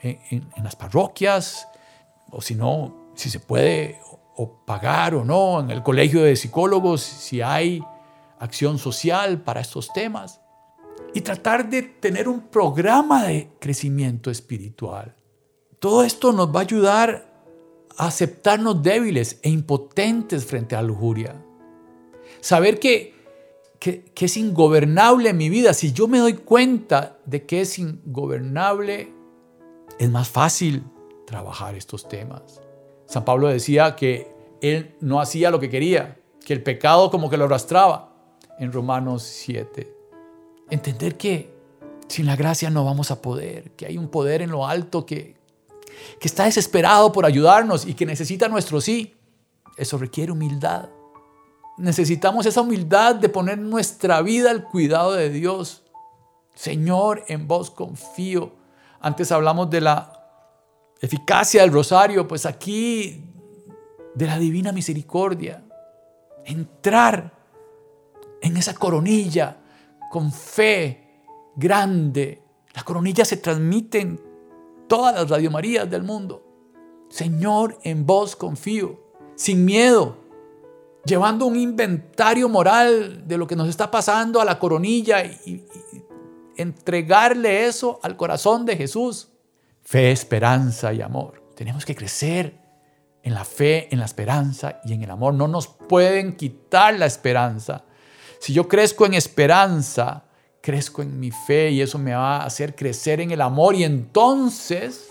en, 0.00 0.18
en, 0.30 0.50
en 0.56 0.64
las 0.64 0.74
parroquias, 0.74 1.68
o 2.30 2.40
si 2.40 2.54
no, 2.54 3.10
si 3.14 3.30
se 3.30 3.40
puede 3.40 3.98
o 4.36 4.64
pagar 4.64 5.14
o 5.14 5.24
no 5.24 5.60
en 5.60 5.70
el 5.70 5.82
colegio 5.82 6.22
de 6.22 6.36
psicólogos, 6.36 7.00
si 7.00 7.40
hay 7.40 7.82
acción 8.38 8.78
social 8.78 9.40
para 9.42 9.60
estos 9.60 9.92
temas. 9.92 10.40
Y 11.12 11.20
tratar 11.20 11.68
de 11.68 11.82
tener 11.82 12.28
un 12.28 12.48
programa 12.48 13.24
de 13.24 13.50
crecimiento 13.60 14.30
espiritual. 14.30 15.14
Todo 15.78 16.02
esto 16.02 16.32
nos 16.32 16.54
va 16.54 16.60
a 16.60 16.62
ayudar 16.62 17.32
a 17.96 18.06
aceptarnos 18.06 18.82
débiles 18.82 19.38
e 19.42 19.50
impotentes 19.50 20.44
frente 20.44 20.74
a 20.74 20.82
la 20.82 20.88
lujuria. 20.88 21.40
Saber 22.40 22.80
que, 22.80 23.14
que, 23.78 24.04
es 24.16 24.36
ingobernable 24.36 25.32
mi 25.32 25.48
vida. 25.48 25.72
Si 25.74 25.92
yo 25.92 26.08
me 26.08 26.18
doy 26.18 26.34
cuenta 26.34 27.18
de 27.26 27.46
que 27.46 27.60
es 27.60 27.78
ingobernable, 27.78 29.12
es 29.98 30.10
más 30.10 30.28
fácil 30.28 30.84
trabajar 31.26 31.74
estos 31.74 32.08
temas. 32.08 32.60
San 33.06 33.24
Pablo 33.24 33.48
decía 33.48 33.96
que 33.96 34.34
él 34.60 34.96
no 35.00 35.20
hacía 35.20 35.50
lo 35.50 35.60
que 35.60 35.70
quería, 35.70 36.18
que 36.44 36.52
el 36.52 36.62
pecado 36.62 37.10
como 37.10 37.28
que 37.28 37.36
lo 37.36 37.44
arrastraba 37.44 38.14
en 38.58 38.72
Romanos 38.72 39.22
7. 39.22 39.92
Entender 40.70 41.16
que 41.16 41.54
sin 42.08 42.26
la 42.26 42.36
gracia 42.36 42.70
no 42.70 42.84
vamos 42.84 43.10
a 43.10 43.20
poder, 43.20 43.72
que 43.72 43.86
hay 43.86 43.98
un 43.98 44.08
poder 44.08 44.42
en 44.42 44.50
lo 44.50 44.66
alto 44.66 45.04
que, 45.04 45.36
que 46.20 46.28
está 46.28 46.44
desesperado 46.44 47.12
por 47.12 47.26
ayudarnos 47.26 47.86
y 47.86 47.94
que 47.94 48.06
necesita 48.06 48.48
nuestro 48.48 48.80
sí. 48.80 49.16
Eso 49.76 49.98
requiere 49.98 50.32
humildad. 50.32 50.88
Necesitamos 51.76 52.46
esa 52.46 52.60
humildad 52.60 53.16
de 53.16 53.28
poner 53.28 53.58
nuestra 53.58 54.22
vida 54.22 54.50
al 54.50 54.64
cuidado 54.64 55.12
de 55.12 55.30
Dios. 55.30 55.82
Señor, 56.54 57.24
en 57.26 57.48
vos 57.48 57.70
confío. 57.70 58.52
Antes 59.00 59.32
hablamos 59.32 59.70
de 59.70 59.80
la 59.80 60.23
eficacia 61.04 61.62
del 61.62 61.72
rosario, 61.72 62.26
pues 62.26 62.46
aquí 62.46 63.24
de 64.14 64.26
la 64.26 64.38
divina 64.38 64.72
misericordia. 64.72 65.64
Entrar 66.44 67.32
en 68.40 68.56
esa 68.56 68.74
coronilla 68.74 69.58
con 70.10 70.32
fe 70.32 71.22
grande. 71.56 72.42
La 72.74 72.82
coronilla 72.82 73.24
se 73.24 73.36
transmite 73.36 74.00
en 74.00 74.20
todas 74.88 75.14
las 75.14 75.28
radiomarías 75.28 75.88
del 75.90 76.02
mundo. 76.02 76.42
Señor, 77.08 77.78
en 77.82 78.06
vos 78.06 78.36
confío, 78.36 79.00
sin 79.36 79.64
miedo, 79.64 80.16
llevando 81.04 81.46
un 81.46 81.56
inventario 81.56 82.48
moral 82.48 83.26
de 83.26 83.38
lo 83.38 83.46
que 83.46 83.56
nos 83.56 83.68
está 83.68 83.90
pasando 83.90 84.40
a 84.40 84.44
la 84.44 84.58
coronilla 84.58 85.24
y 85.24 85.64
entregarle 86.56 87.66
eso 87.66 88.00
al 88.02 88.16
corazón 88.16 88.64
de 88.66 88.76
Jesús. 88.76 89.33
Fe, 89.84 90.10
esperanza 90.10 90.92
y 90.92 91.02
amor. 91.02 91.50
Tenemos 91.54 91.84
que 91.84 91.94
crecer 91.94 92.58
en 93.22 93.34
la 93.34 93.44
fe, 93.44 93.88
en 93.92 93.98
la 93.98 94.04
esperanza 94.04 94.80
y 94.84 94.92
en 94.92 95.02
el 95.02 95.10
amor. 95.10 95.34
No 95.34 95.46
nos 95.46 95.66
pueden 95.66 96.36
quitar 96.36 96.98
la 96.98 97.06
esperanza. 97.06 97.84
Si 98.40 98.52
yo 98.52 98.68
crezco 98.68 99.06
en 99.06 99.14
esperanza, 99.14 100.24
crezco 100.60 101.02
en 101.02 101.20
mi 101.20 101.30
fe 101.30 101.70
y 101.70 101.80
eso 101.80 101.98
me 101.98 102.14
va 102.14 102.38
a 102.38 102.46
hacer 102.46 102.74
crecer 102.74 103.20
en 103.20 103.30
el 103.30 103.40
amor 103.40 103.74
y 103.74 103.84
entonces 103.84 105.08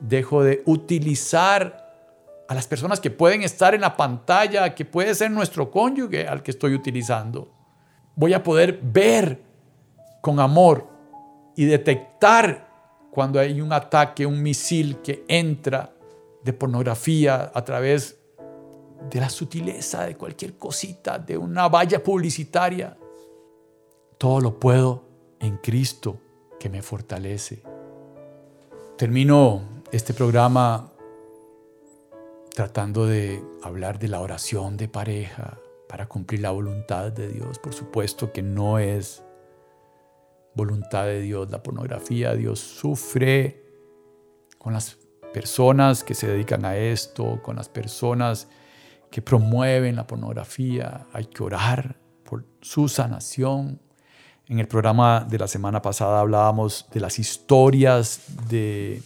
dejo 0.00 0.42
de 0.42 0.62
utilizar 0.66 1.82
a 2.48 2.54
las 2.54 2.66
personas 2.66 3.00
que 3.00 3.10
pueden 3.10 3.42
estar 3.42 3.74
en 3.74 3.80
la 3.80 3.96
pantalla, 3.96 4.74
que 4.74 4.84
puede 4.84 5.14
ser 5.14 5.30
nuestro 5.30 5.70
cónyuge 5.70 6.26
al 6.26 6.42
que 6.42 6.50
estoy 6.50 6.74
utilizando. 6.74 7.52
Voy 8.14 8.34
a 8.34 8.42
poder 8.42 8.78
ver 8.82 9.42
con 10.20 10.38
amor 10.38 10.88
y 11.56 11.64
detectar 11.64 12.71
cuando 13.12 13.38
hay 13.38 13.60
un 13.60 13.74
ataque, 13.74 14.24
un 14.24 14.42
misil 14.42 15.02
que 15.02 15.22
entra 15.28 15.94
de 16.42 16.54
pornografía 16.54 17.52
a 17.54 17.62
través 17.62 18.16
de 19.10 19.20
la 19.20 19.28
sutileza 19.28 20.06
de 20.06 20.16
cualquier 20.16 20.54
cosita, 20.54 21.18
de 21.18 21.36
una 21.36 21.68
valla 21.68 22.02
publicitaria. 22.02 22.96
Todo 24.16 24.40
lo 24.40 24.58
puedo 24.58 25.04
en 25.40 25.58
Cristo 25.58 26.16
que 26.58 26.70
me 26.70 26.80
fortalece. 26.80 27.62
Termino 28.96 29.60
este 29.92 30.14
programa 30.14 30.90
tratando 32.54 33.04
de 33.04 33.44
hablar 33.62 33.98
de 33.98 34.08
la 34.08 34.22
oración 34.22 34.78
de 34.78 34.88
pareja 34.88 35.58
para 35.86 36.08
cumplir 36.08 36.40
la 36.40 36.50
voluntad 36.50 37.12
de 37.12 37.28
Dios. 37.28 37.58
Por 37.58 37.74
supuesto 37.74 38.32
que 38.32 38.40
no 38.40 38.78
es 38.78 39.22
voluntad 40.54 41.04
de 41.04 41.20
Dios. 41.20 41.50
La 41.50 41.62
pornografía, 41.62 42.34
Dios 42.34 42.60
sufre 42.60 43.64
con 44.58 44.72
las 44.72 44.98
personas 45.32 46.04
que 46.04 46.14
se 46.14 46.28
dedican 46.28 46.64
a 46.64 46.76
esto, 46.76 47.40
con 47.42 47.56
las 47.56 47.68
personas 47.68 48.48
que 49.10 49.22
promueven 49.22 49.96
la 49.96 50.06
pornografía. 50.06 51.06
Hay 51.12 51.26
que 51.26 51.42
orar 51.42 51.96
por 52.24 52.44
su 52.60 52.88
sanación. 52.88 53.80
En 54.46 54.58
el 54.58 54.68
programa 54.68 55.26
de 55.28 55.38
la 55.38 55.48
semana 55.48 55.80
pasada 55.80 56.20
hablábamos 56.20 56.86
de 56.92 57.00
las 57.00 57.18
historias 57.18 58.22
de 58.48 59.02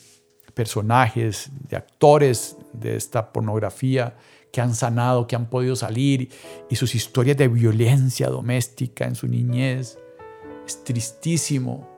personajes, 0.55 1.51
de 1.69 1.77
actores 1.77 2.57
de 2.73 2.97
esta 2.97 3.33
pornografía 3.33 4.17
que 4.53 4.61
han 4.63 4.75
sanado, 4.75 5.27
que 5.27 5.37
han 5.37 5.51
podido 5.51 5.77
salir 5.77 6.31
y 6.71 6.77
sus 6.77 6.95
historias 6.95 7.37
de 7.37 7.49
violencia 7.49 8.29
doméstica 8.29 9.05
en 9.05 9.15
su 9.15 9.29
niñez. 9.29 9.99
Es 10.67 10.85
tristísimo. 10.85 11.89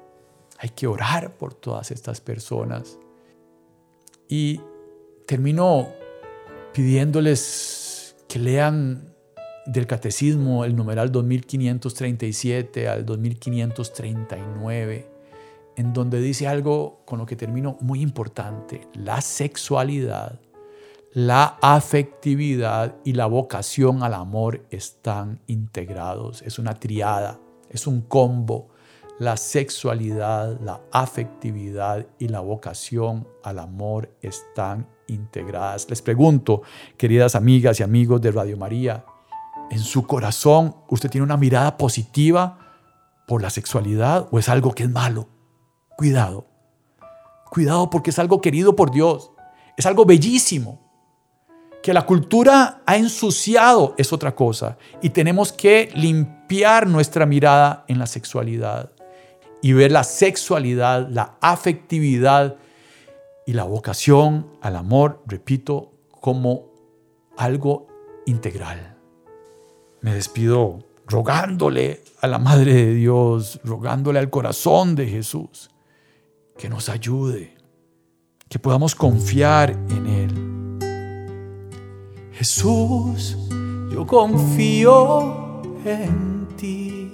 Hay 0.58 0.70
que 0.70 0.86
orar 0.86 1.36
por 1.36 1.54
todas 1.54 1.90
estas 1.90 2.20
personas. 2.20 2.98
Y 4.28 4.60
termino 5.26 5.88
pidiéndoles 6.72 8.16
que 8.28 8.38
lean 8.38 9.14
del 9.66 9.86
catecismo 9.86 10.64
el 10.64 10.74
numeral 10.74 11.12
2537 11.12 12.88
al 12.88 13.04
2539, 13.04 15.10
en 15.76 15.92
donde 15.92 16.20
dice 16.20 16.48
algo 16.48 17.02
con 17.04 17.18
lo 17.18 17.26
que 17.26 17.36
termino 17.36 17.76
muy 17.80 18.00
importante. 18.00 18.88
La 18.94 19.20
sexualidad, 19.20 20.40
la 21.12 21.58
afectividad 21.60 22.96
y 23.04 23.12
la 23.12 23.26
vocación 23.26 24.02
al 24.02 24.14
amor 24.14 24.64
están 24.70 25.40
integrados. 25.46 26.42
Es 26.42 26.58
una 26.58 26.74
triada, 26.74 27.38
es 27.70 27.86
un 27.86 28.02
combo 28.02 28.68
la 29.18 29.36
sexualidad, 29.36 30.60
la 30.60 30.80
afectividad 30.92 32.06
y 32.18 32.28
la 32.28 32.40
vocación 32.40 33.26
al 33.42 33.58
amor 33.58 34.14
están 34.22 34.86
integradas. 35.08 35.88
Les 35.90 36.02
pregunto, 36.02 36.62
queridas 36.96 37.34
amigas 37.34 37.80
y 37.80 37.82
amigos 37.82 38.20
de 38.20 38.30
Radio 38.30 38.56
María, 38.56 39.04
¿en 39.70 39.80
su 39.80 40.06
corazón 40.06 40.76
usted 40.88 41.10
tiene 41.10 41.24
una 41.24 41.36
mirada 41.36 41.76
positiva 41.76 42.58
por 43.26 43.42
la 43.42 43.50
sexualidad 43.50 44.28
o 44.30 44.38
es 44.38 44.48
algo 44.48 44.72
que 44.72 44.84
es 44.84 44.90
malo? 44.90 45.28
Cuidado, 45.96 46.46
cuidado 47.50 47.90
porque 47.90 48.10
es 48.10 48.18
algo 48.20 48.40
querido 48.40 48.76
por 48.76 48.92
Dios, 48.92 49.32
es 49.76 49.84
algo 49.86 50.04
bellísimo. 50.04 50.87
Que 51.88 51.94
la 51.94 52.04
cultura 52.04 52.82
ha 52.84 52.96
ensuciado 52.98 53.94
es 53.96 54.12
otra 54.12 54.34
cosa 54.34 54.76
y 55.00 55.08
tenemos 55.08 55.54
que 55.54 55.88
limpiar 55.94 56.86
nuestra 56.86 57.24
mirada 57.24 57.86
en 57.88 57.98
la 57.98 58.06
sexualidad 58.06 58.92
y 59.62 59.72
ver 59.72 59.90
la 59.90 60.04
sexualidad, 60.04 61.08
la 61.08 61.38
afectividad 61.40 62.56
y 63.46 63.54
la 63.54 63.64
vocación 63.64 64.48
al 64.60 64.76
amor, 64.76 65.22
repito, 65.24 65.92
como 66.20 66.66
algo 67.38 67.86
integral. 68.26 68.98
Me 70.02 70.12
despido 70.12 70.80
rogándole 71.06 72.04
a 72.20 72.26
la 72.26 72.38
Madre 72.38 72.74
de 72.74 72.94
Dios, 72.96 73.62
rogándole 73.64 74.18
al 74.18 74.28
corazón 74.28 74.94
de 74.94 75.06
Jesús, 75.06 75.70
que 76.58 76.68
nos 76.68 76.90
ayude, 76.90 77.56
que 78.50 78.58
podamos 78.58 78.94
confiar 78.94 79.70
en 79.70 80.06
Él. 80.06 80.17
Jesús, 82.38 83.36
yo 83.90 84.06
confío 84.06 85.60
en 85.84 86.46
ti. 86.56 87.12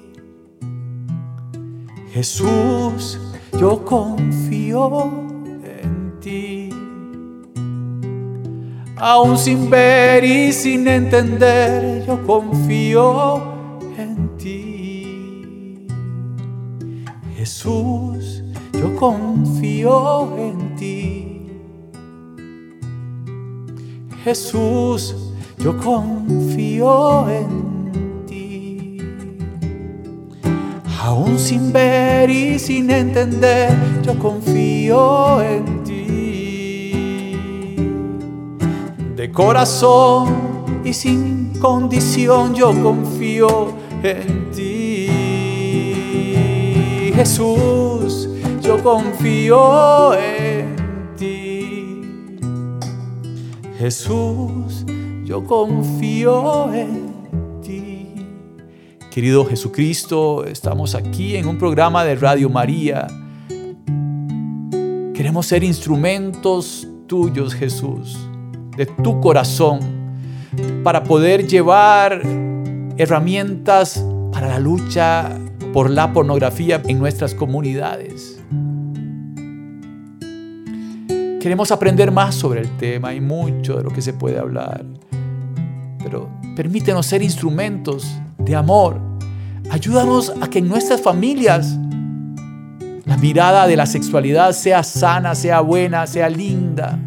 Jesús, 2.13 3.19
yo 3.59 3.83
confío 3.87 5.15
en 5.65 6.21
ti. 6.21 6.69
Aún 8.99 9.39
sin 9.39 9.71
ver 9.71 10.25
y 10.25 10.53
sin 10.53 10.87
entender, 10.87 12.05
yo 12.07 12.23
confío 12.27 13.43
en 13.97 14.37
ti. 14.37 15.87
Jesús, 17.35 18.45
yo 18.75 18.95
confío 18.97 20.37
en 20.37 20.77
ti. 20.77 21.34
Jesús, 24.25 25.15
yo 25.59 25.77
confío 25.77 27.29
en 27.29 28.25
ti. 28.27 28.99
Aún 31.03 31.39
sin 31.39 31.71
ver 31.71 32.31
y 32.31 32.59
sin 32.59 32.91
entender, 32.91 33.77
yo 34.03 34.19
confío 34.19 35.43
en 35.43 35.85
ti. 35.85 36.95
De 39.15 39.31
corazón 39.31 40.35
y 40.83 40.95
sin 40.95 41.59
condición, 41.61 42.55
yo 42.55 42.73
confío 42.83 43.75
en 44.03 44.51
ti. 44.53 45.11
Jesús, 47.15 48.31
yo 48.63 48.83
confío 48.83 50.15
en 50.15 50.21
ti. 50.21 50.34
Jesús, 53.85 54.87
yo 55.27 55.45
confío 55.45 56.73
en 56.73 57.61
ti. 57.61 58.15
Querido 59.11 59.45
Jesucristo, 59.45 60.47
estamos 60.47 60.95
aquí 60.95 61.37
en 61.37 61.47
un 61.47 61.59
programa 61.59 62.03
de 62.03 62.15
Radio 62.15 62.49
María. 62.49 63.07
Queremos 65.13 65.45
ser 65.45 65.63
instrumentos 65.65 66.89
tuyos, 67.07 67.53
Jesús, 67.53 68.27
de 68.75 68.87
tu 68.87 69.21
corazón, 69.21 69.81
para 70.83 71.05
poder 71.05 71.47
llevar 71.47 72.23
herramientas 72.97 74.03
para 74.33 74.49
la 74.49 74.61
lucha 74.61 75.39
por 75.75 75.91
la 75.91 76.11
pornografía 76.11 76.81
en 76.87 76.99
nuestras 76.99 77.35
comunidades. 77.35 78.41
Queremos 81.45 81.71
aprender 81.71 82.11
más 82.11 82.35
sobre 82.35 82.63
el 82.63 82.71
tema, 82.79 83.09
hay 83.09 83.21
mucho 83.21 83.77
de 83.77 83.83
lo 83.83 83.91
que 83.91 84.01
se 84.01 84.15
puede 84.15 84.39
hablar, 84.39 84.83
pero 86.03 86.31
permítenos 86.57 87.05
ser 87.05 87.23
instrumentos 87.23 88.11
de 88.39 88.57
amor. 88.57 88.99
Ayúdanos 89.69 90.33
a 90.41 90.49
que 90.49 90.61
en 90.61 90.69
nuestras 90.69 91.03
familias 91.03 91.77
la 93.05 93.19
mirada 93.19 93.67
de 93.67 93.77
la 93.77 93.85
sexualidad 93.85 94.53
sea 94.53 94.83
sana, 94.83 95.35
sea 95.35 95.61
buena, 95.61 96.07
sea 96.07 96.31
linda. 96.31 96.99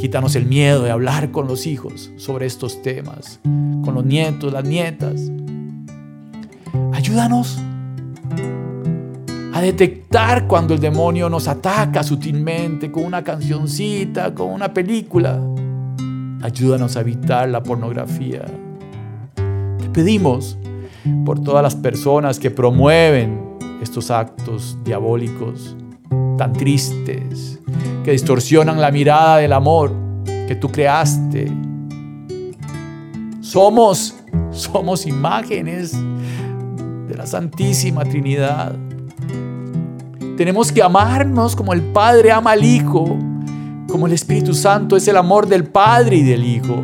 Quítanos 0.00 0.34
el 0.34 0.46
miedo 0.46 0.82
de 0.82 0.90
hablar 0.90 1.30
con 1.30 1.46
los 1.46 1.68
hijos 1.68 2.10
sobre 2.16 2.46
estos 2.46 2.82
temas, 2.82 3.38
con 3.44 3.94
los 3.94 4.04
nietos, 4.04 4.52
las 4.52 4.64
nietas. 4.64 5.30
Ayúdanos 6.92 7.60
a 9.56 9.60
detectar 9.60 10.46
cuando 10.46 10.74
el 10.74 10.80
demonio 10.80 11.28
nos 11.28 11.48
ataca 11.48 12.02
sutilmente 12.02 12.90
con 12.90 13.04
una 13.04 13.22
cancioncita, 13.22 14.34
con 14.34 14.50
una 14.50 14.72
película. 14.72 15.40
Ayúdanos 16.42 16.96
a 16.96 17.00
evitar 17.00 17.48
la 17.48 17.62
pornografía 17.62 18.44
pedimos 19.96 20.58
por 21.24 21.42
todas 21.42 21.62
las 21.62 21.74
personas 21.74 22.38
que 22.38 22.50
promueven 22.50 23.40
estos 23.80 24.10
actos 24.10 24.76
diabólicos 24.84 25.74
tan 26.36 26.52
tristes, 26.52 27.58
que 28.04 28.12
distorsionan 28.12 28.78
la 28.78 28.90
mirada 28.90 29.38
del 29.38 29.54
amor 29.54 29.90
que 30.26 30.54
tú 30.54 30.68
creaste. 30.68 31.50
Somos, 33.40 34.16
somos 34.50 35.06
imágenes 35.06 35.96
de 37.08 37.14
la 37.16 37.26
Santísima 37.26 38.04
Trinidad. 38.04 38.76
Tenemos 40.36 40.70
que 40.70 40.82
amarnos 40.82 41.56
como 41.56 41.72
el 41.72 41.82
Padre 41.82 42.32
ama 42.32 42.52
al 42.52 42.64
Hijo, 42.64 43.18
como 43.88 44.06
el 44.06 44.12
Espíritu 44.12 44.54
Santo 44.54 44.96
es 44.96 45.08
el 45.08 45.16
amor 45.16 45.46
del 45.46 45.64
Padre 45.64 46.16
y 46.16 46.22
del 46.22 46.44
Hijo 46.44 46.82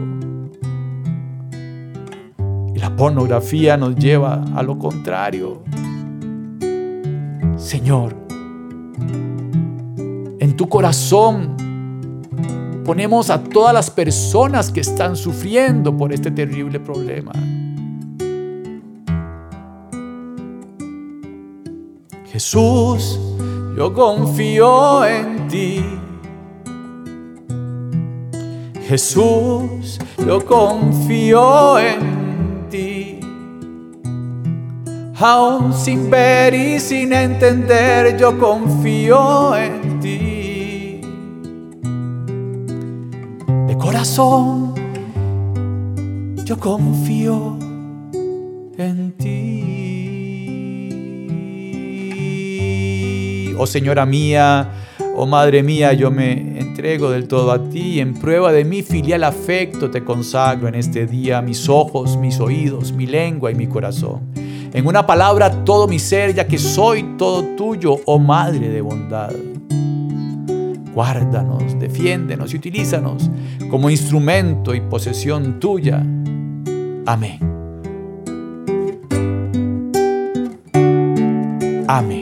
pornografía 2.97 3.77
nos 3.77 3.97
lleva 3.97 4.45
a 4.55 4.62
lo 4.62 4.79
contrario. 4.79 5.62
Señor, 7.57 8.15
en 10.38 10.57
tu 10.57 10.69
corazón 10.69 11.57
ponemos 12.85 13.31
a 13.31 13.43
todas 13.43 13.75
las 13.75 13.91
personas 13.91 14.71
que 14.71 14.81
están 14.81 15.17
sufriendo 15.17 15.97
por 15.97 16.12
este 16.12 16.31
terrible 16.31 16.81
problema. 16.81 17.33
Jesús, 22.27 23.19
yo 23.83 23.92
confío 23.92 25.05
en 25.05 25.49
ti. 25.49 25.85
Jesús, 28.87 29.99
yo 30.25 30.45
confío 30.45 31.79
en 31.79 32.68
ti 32.71 33.18
Aún 35.18 35.73
sin 35.73 36.09
ver 36.11 36.55
y 36.55 36.79
sin 36.79 37.12
entender, 37.12 38.16
yo 38.16 38.38
confío 38.38 39.57
en 39.57 40.01
ti. 40.01 41.01
De 43.66 43.77
corazón, 43.77 44.75
yo 46.45 46.57
confío 46.57 47.57
en 48.79 49.12
ti. 49.18 49.71
Oh 53.59 53.67
Señora 53.67 54.07
mía, 54.07 54.69
oh 55.15 55.27
Madre 55.27 55.62
mía, 55.62 55.93
yo 55.93 56.11
me 56.11 56.59
entrego 56.59 57.11
del 57.11 57.29
todo 57.29 57.53
a 57.53 57.69
ti 57.69 58.01
en 58.01 58.15
prueba 58.15 58.53
de 58.53 58.65
mi 58.65 58.83
filial 58.83 59.25
afecto 59.25 59.91
te 59.91 60.03
consagro 60.05 60.69
en 60.69 60.75
este 60.75 61.07
día 61.07 61.43
mis 61.43 61.69
ojos, 61.69 62.17
mis 62.17 62.41
oídos, 62.41 62.93
mi 62.93 63.07
lengua 63.07 63.51
y 63.51 63.55
mi 63.55 63.67
corazón. 63.67 64.21
En 64.73 64.87
una 64.87 65.07
palabra, 65.07 65.65
todo 65.65 65.87
mi 65.87 65.99
ser, 65.99 66.35
ya 66.35 66.47
que 66.47 66.59
soy 66.59 67.17
todo 67.19 67.45
tuyo, 67.57 67.97
oh 68.07 68.19
Madre 68.19 68.71
de 68.71 68.81
bondad. 68.81 69.33
Guárdanos, 70.95 71.79
defiéndenos 71.79 72.53
y 72.53 72.57
utilízanos 72.57 73.31
como 73.71 73.91
instrumento 73.91 74.75
y 74.75 74.81
posesión 74.81 75.61
tuya. 75.61 76.03
Amén. 77.07 77.38
Amén. 81.88 82.21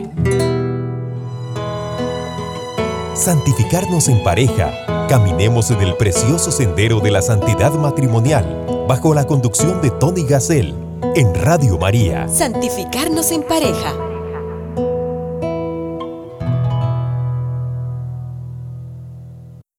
Santificarnos 3.20 4.09
en 4.09 4.22
pareja. 4.22 5.06
Caminemos 5.06 5.70
en 5.70 5.83
el 5.83 5.94
precioso 5.94 6.50
sendero 6.50 7.00
de 7.00 7.11
la 7.11 7.20
santidad 7.20 7.70
matrimonial 7.74 8.64
bajo 8.88 9.12
la 9.12 9.26
conducción 9.26 9.83
de 9.83 9.90
Tony 9.90 10.24
Gassel 10.24 10.74
en 11.14 11.35
Radio 11.35 11.76
María. 11.76 12.26
Santificarnos 12.28 13.30
en 13.30 13.42
pareja. 13.42 14.10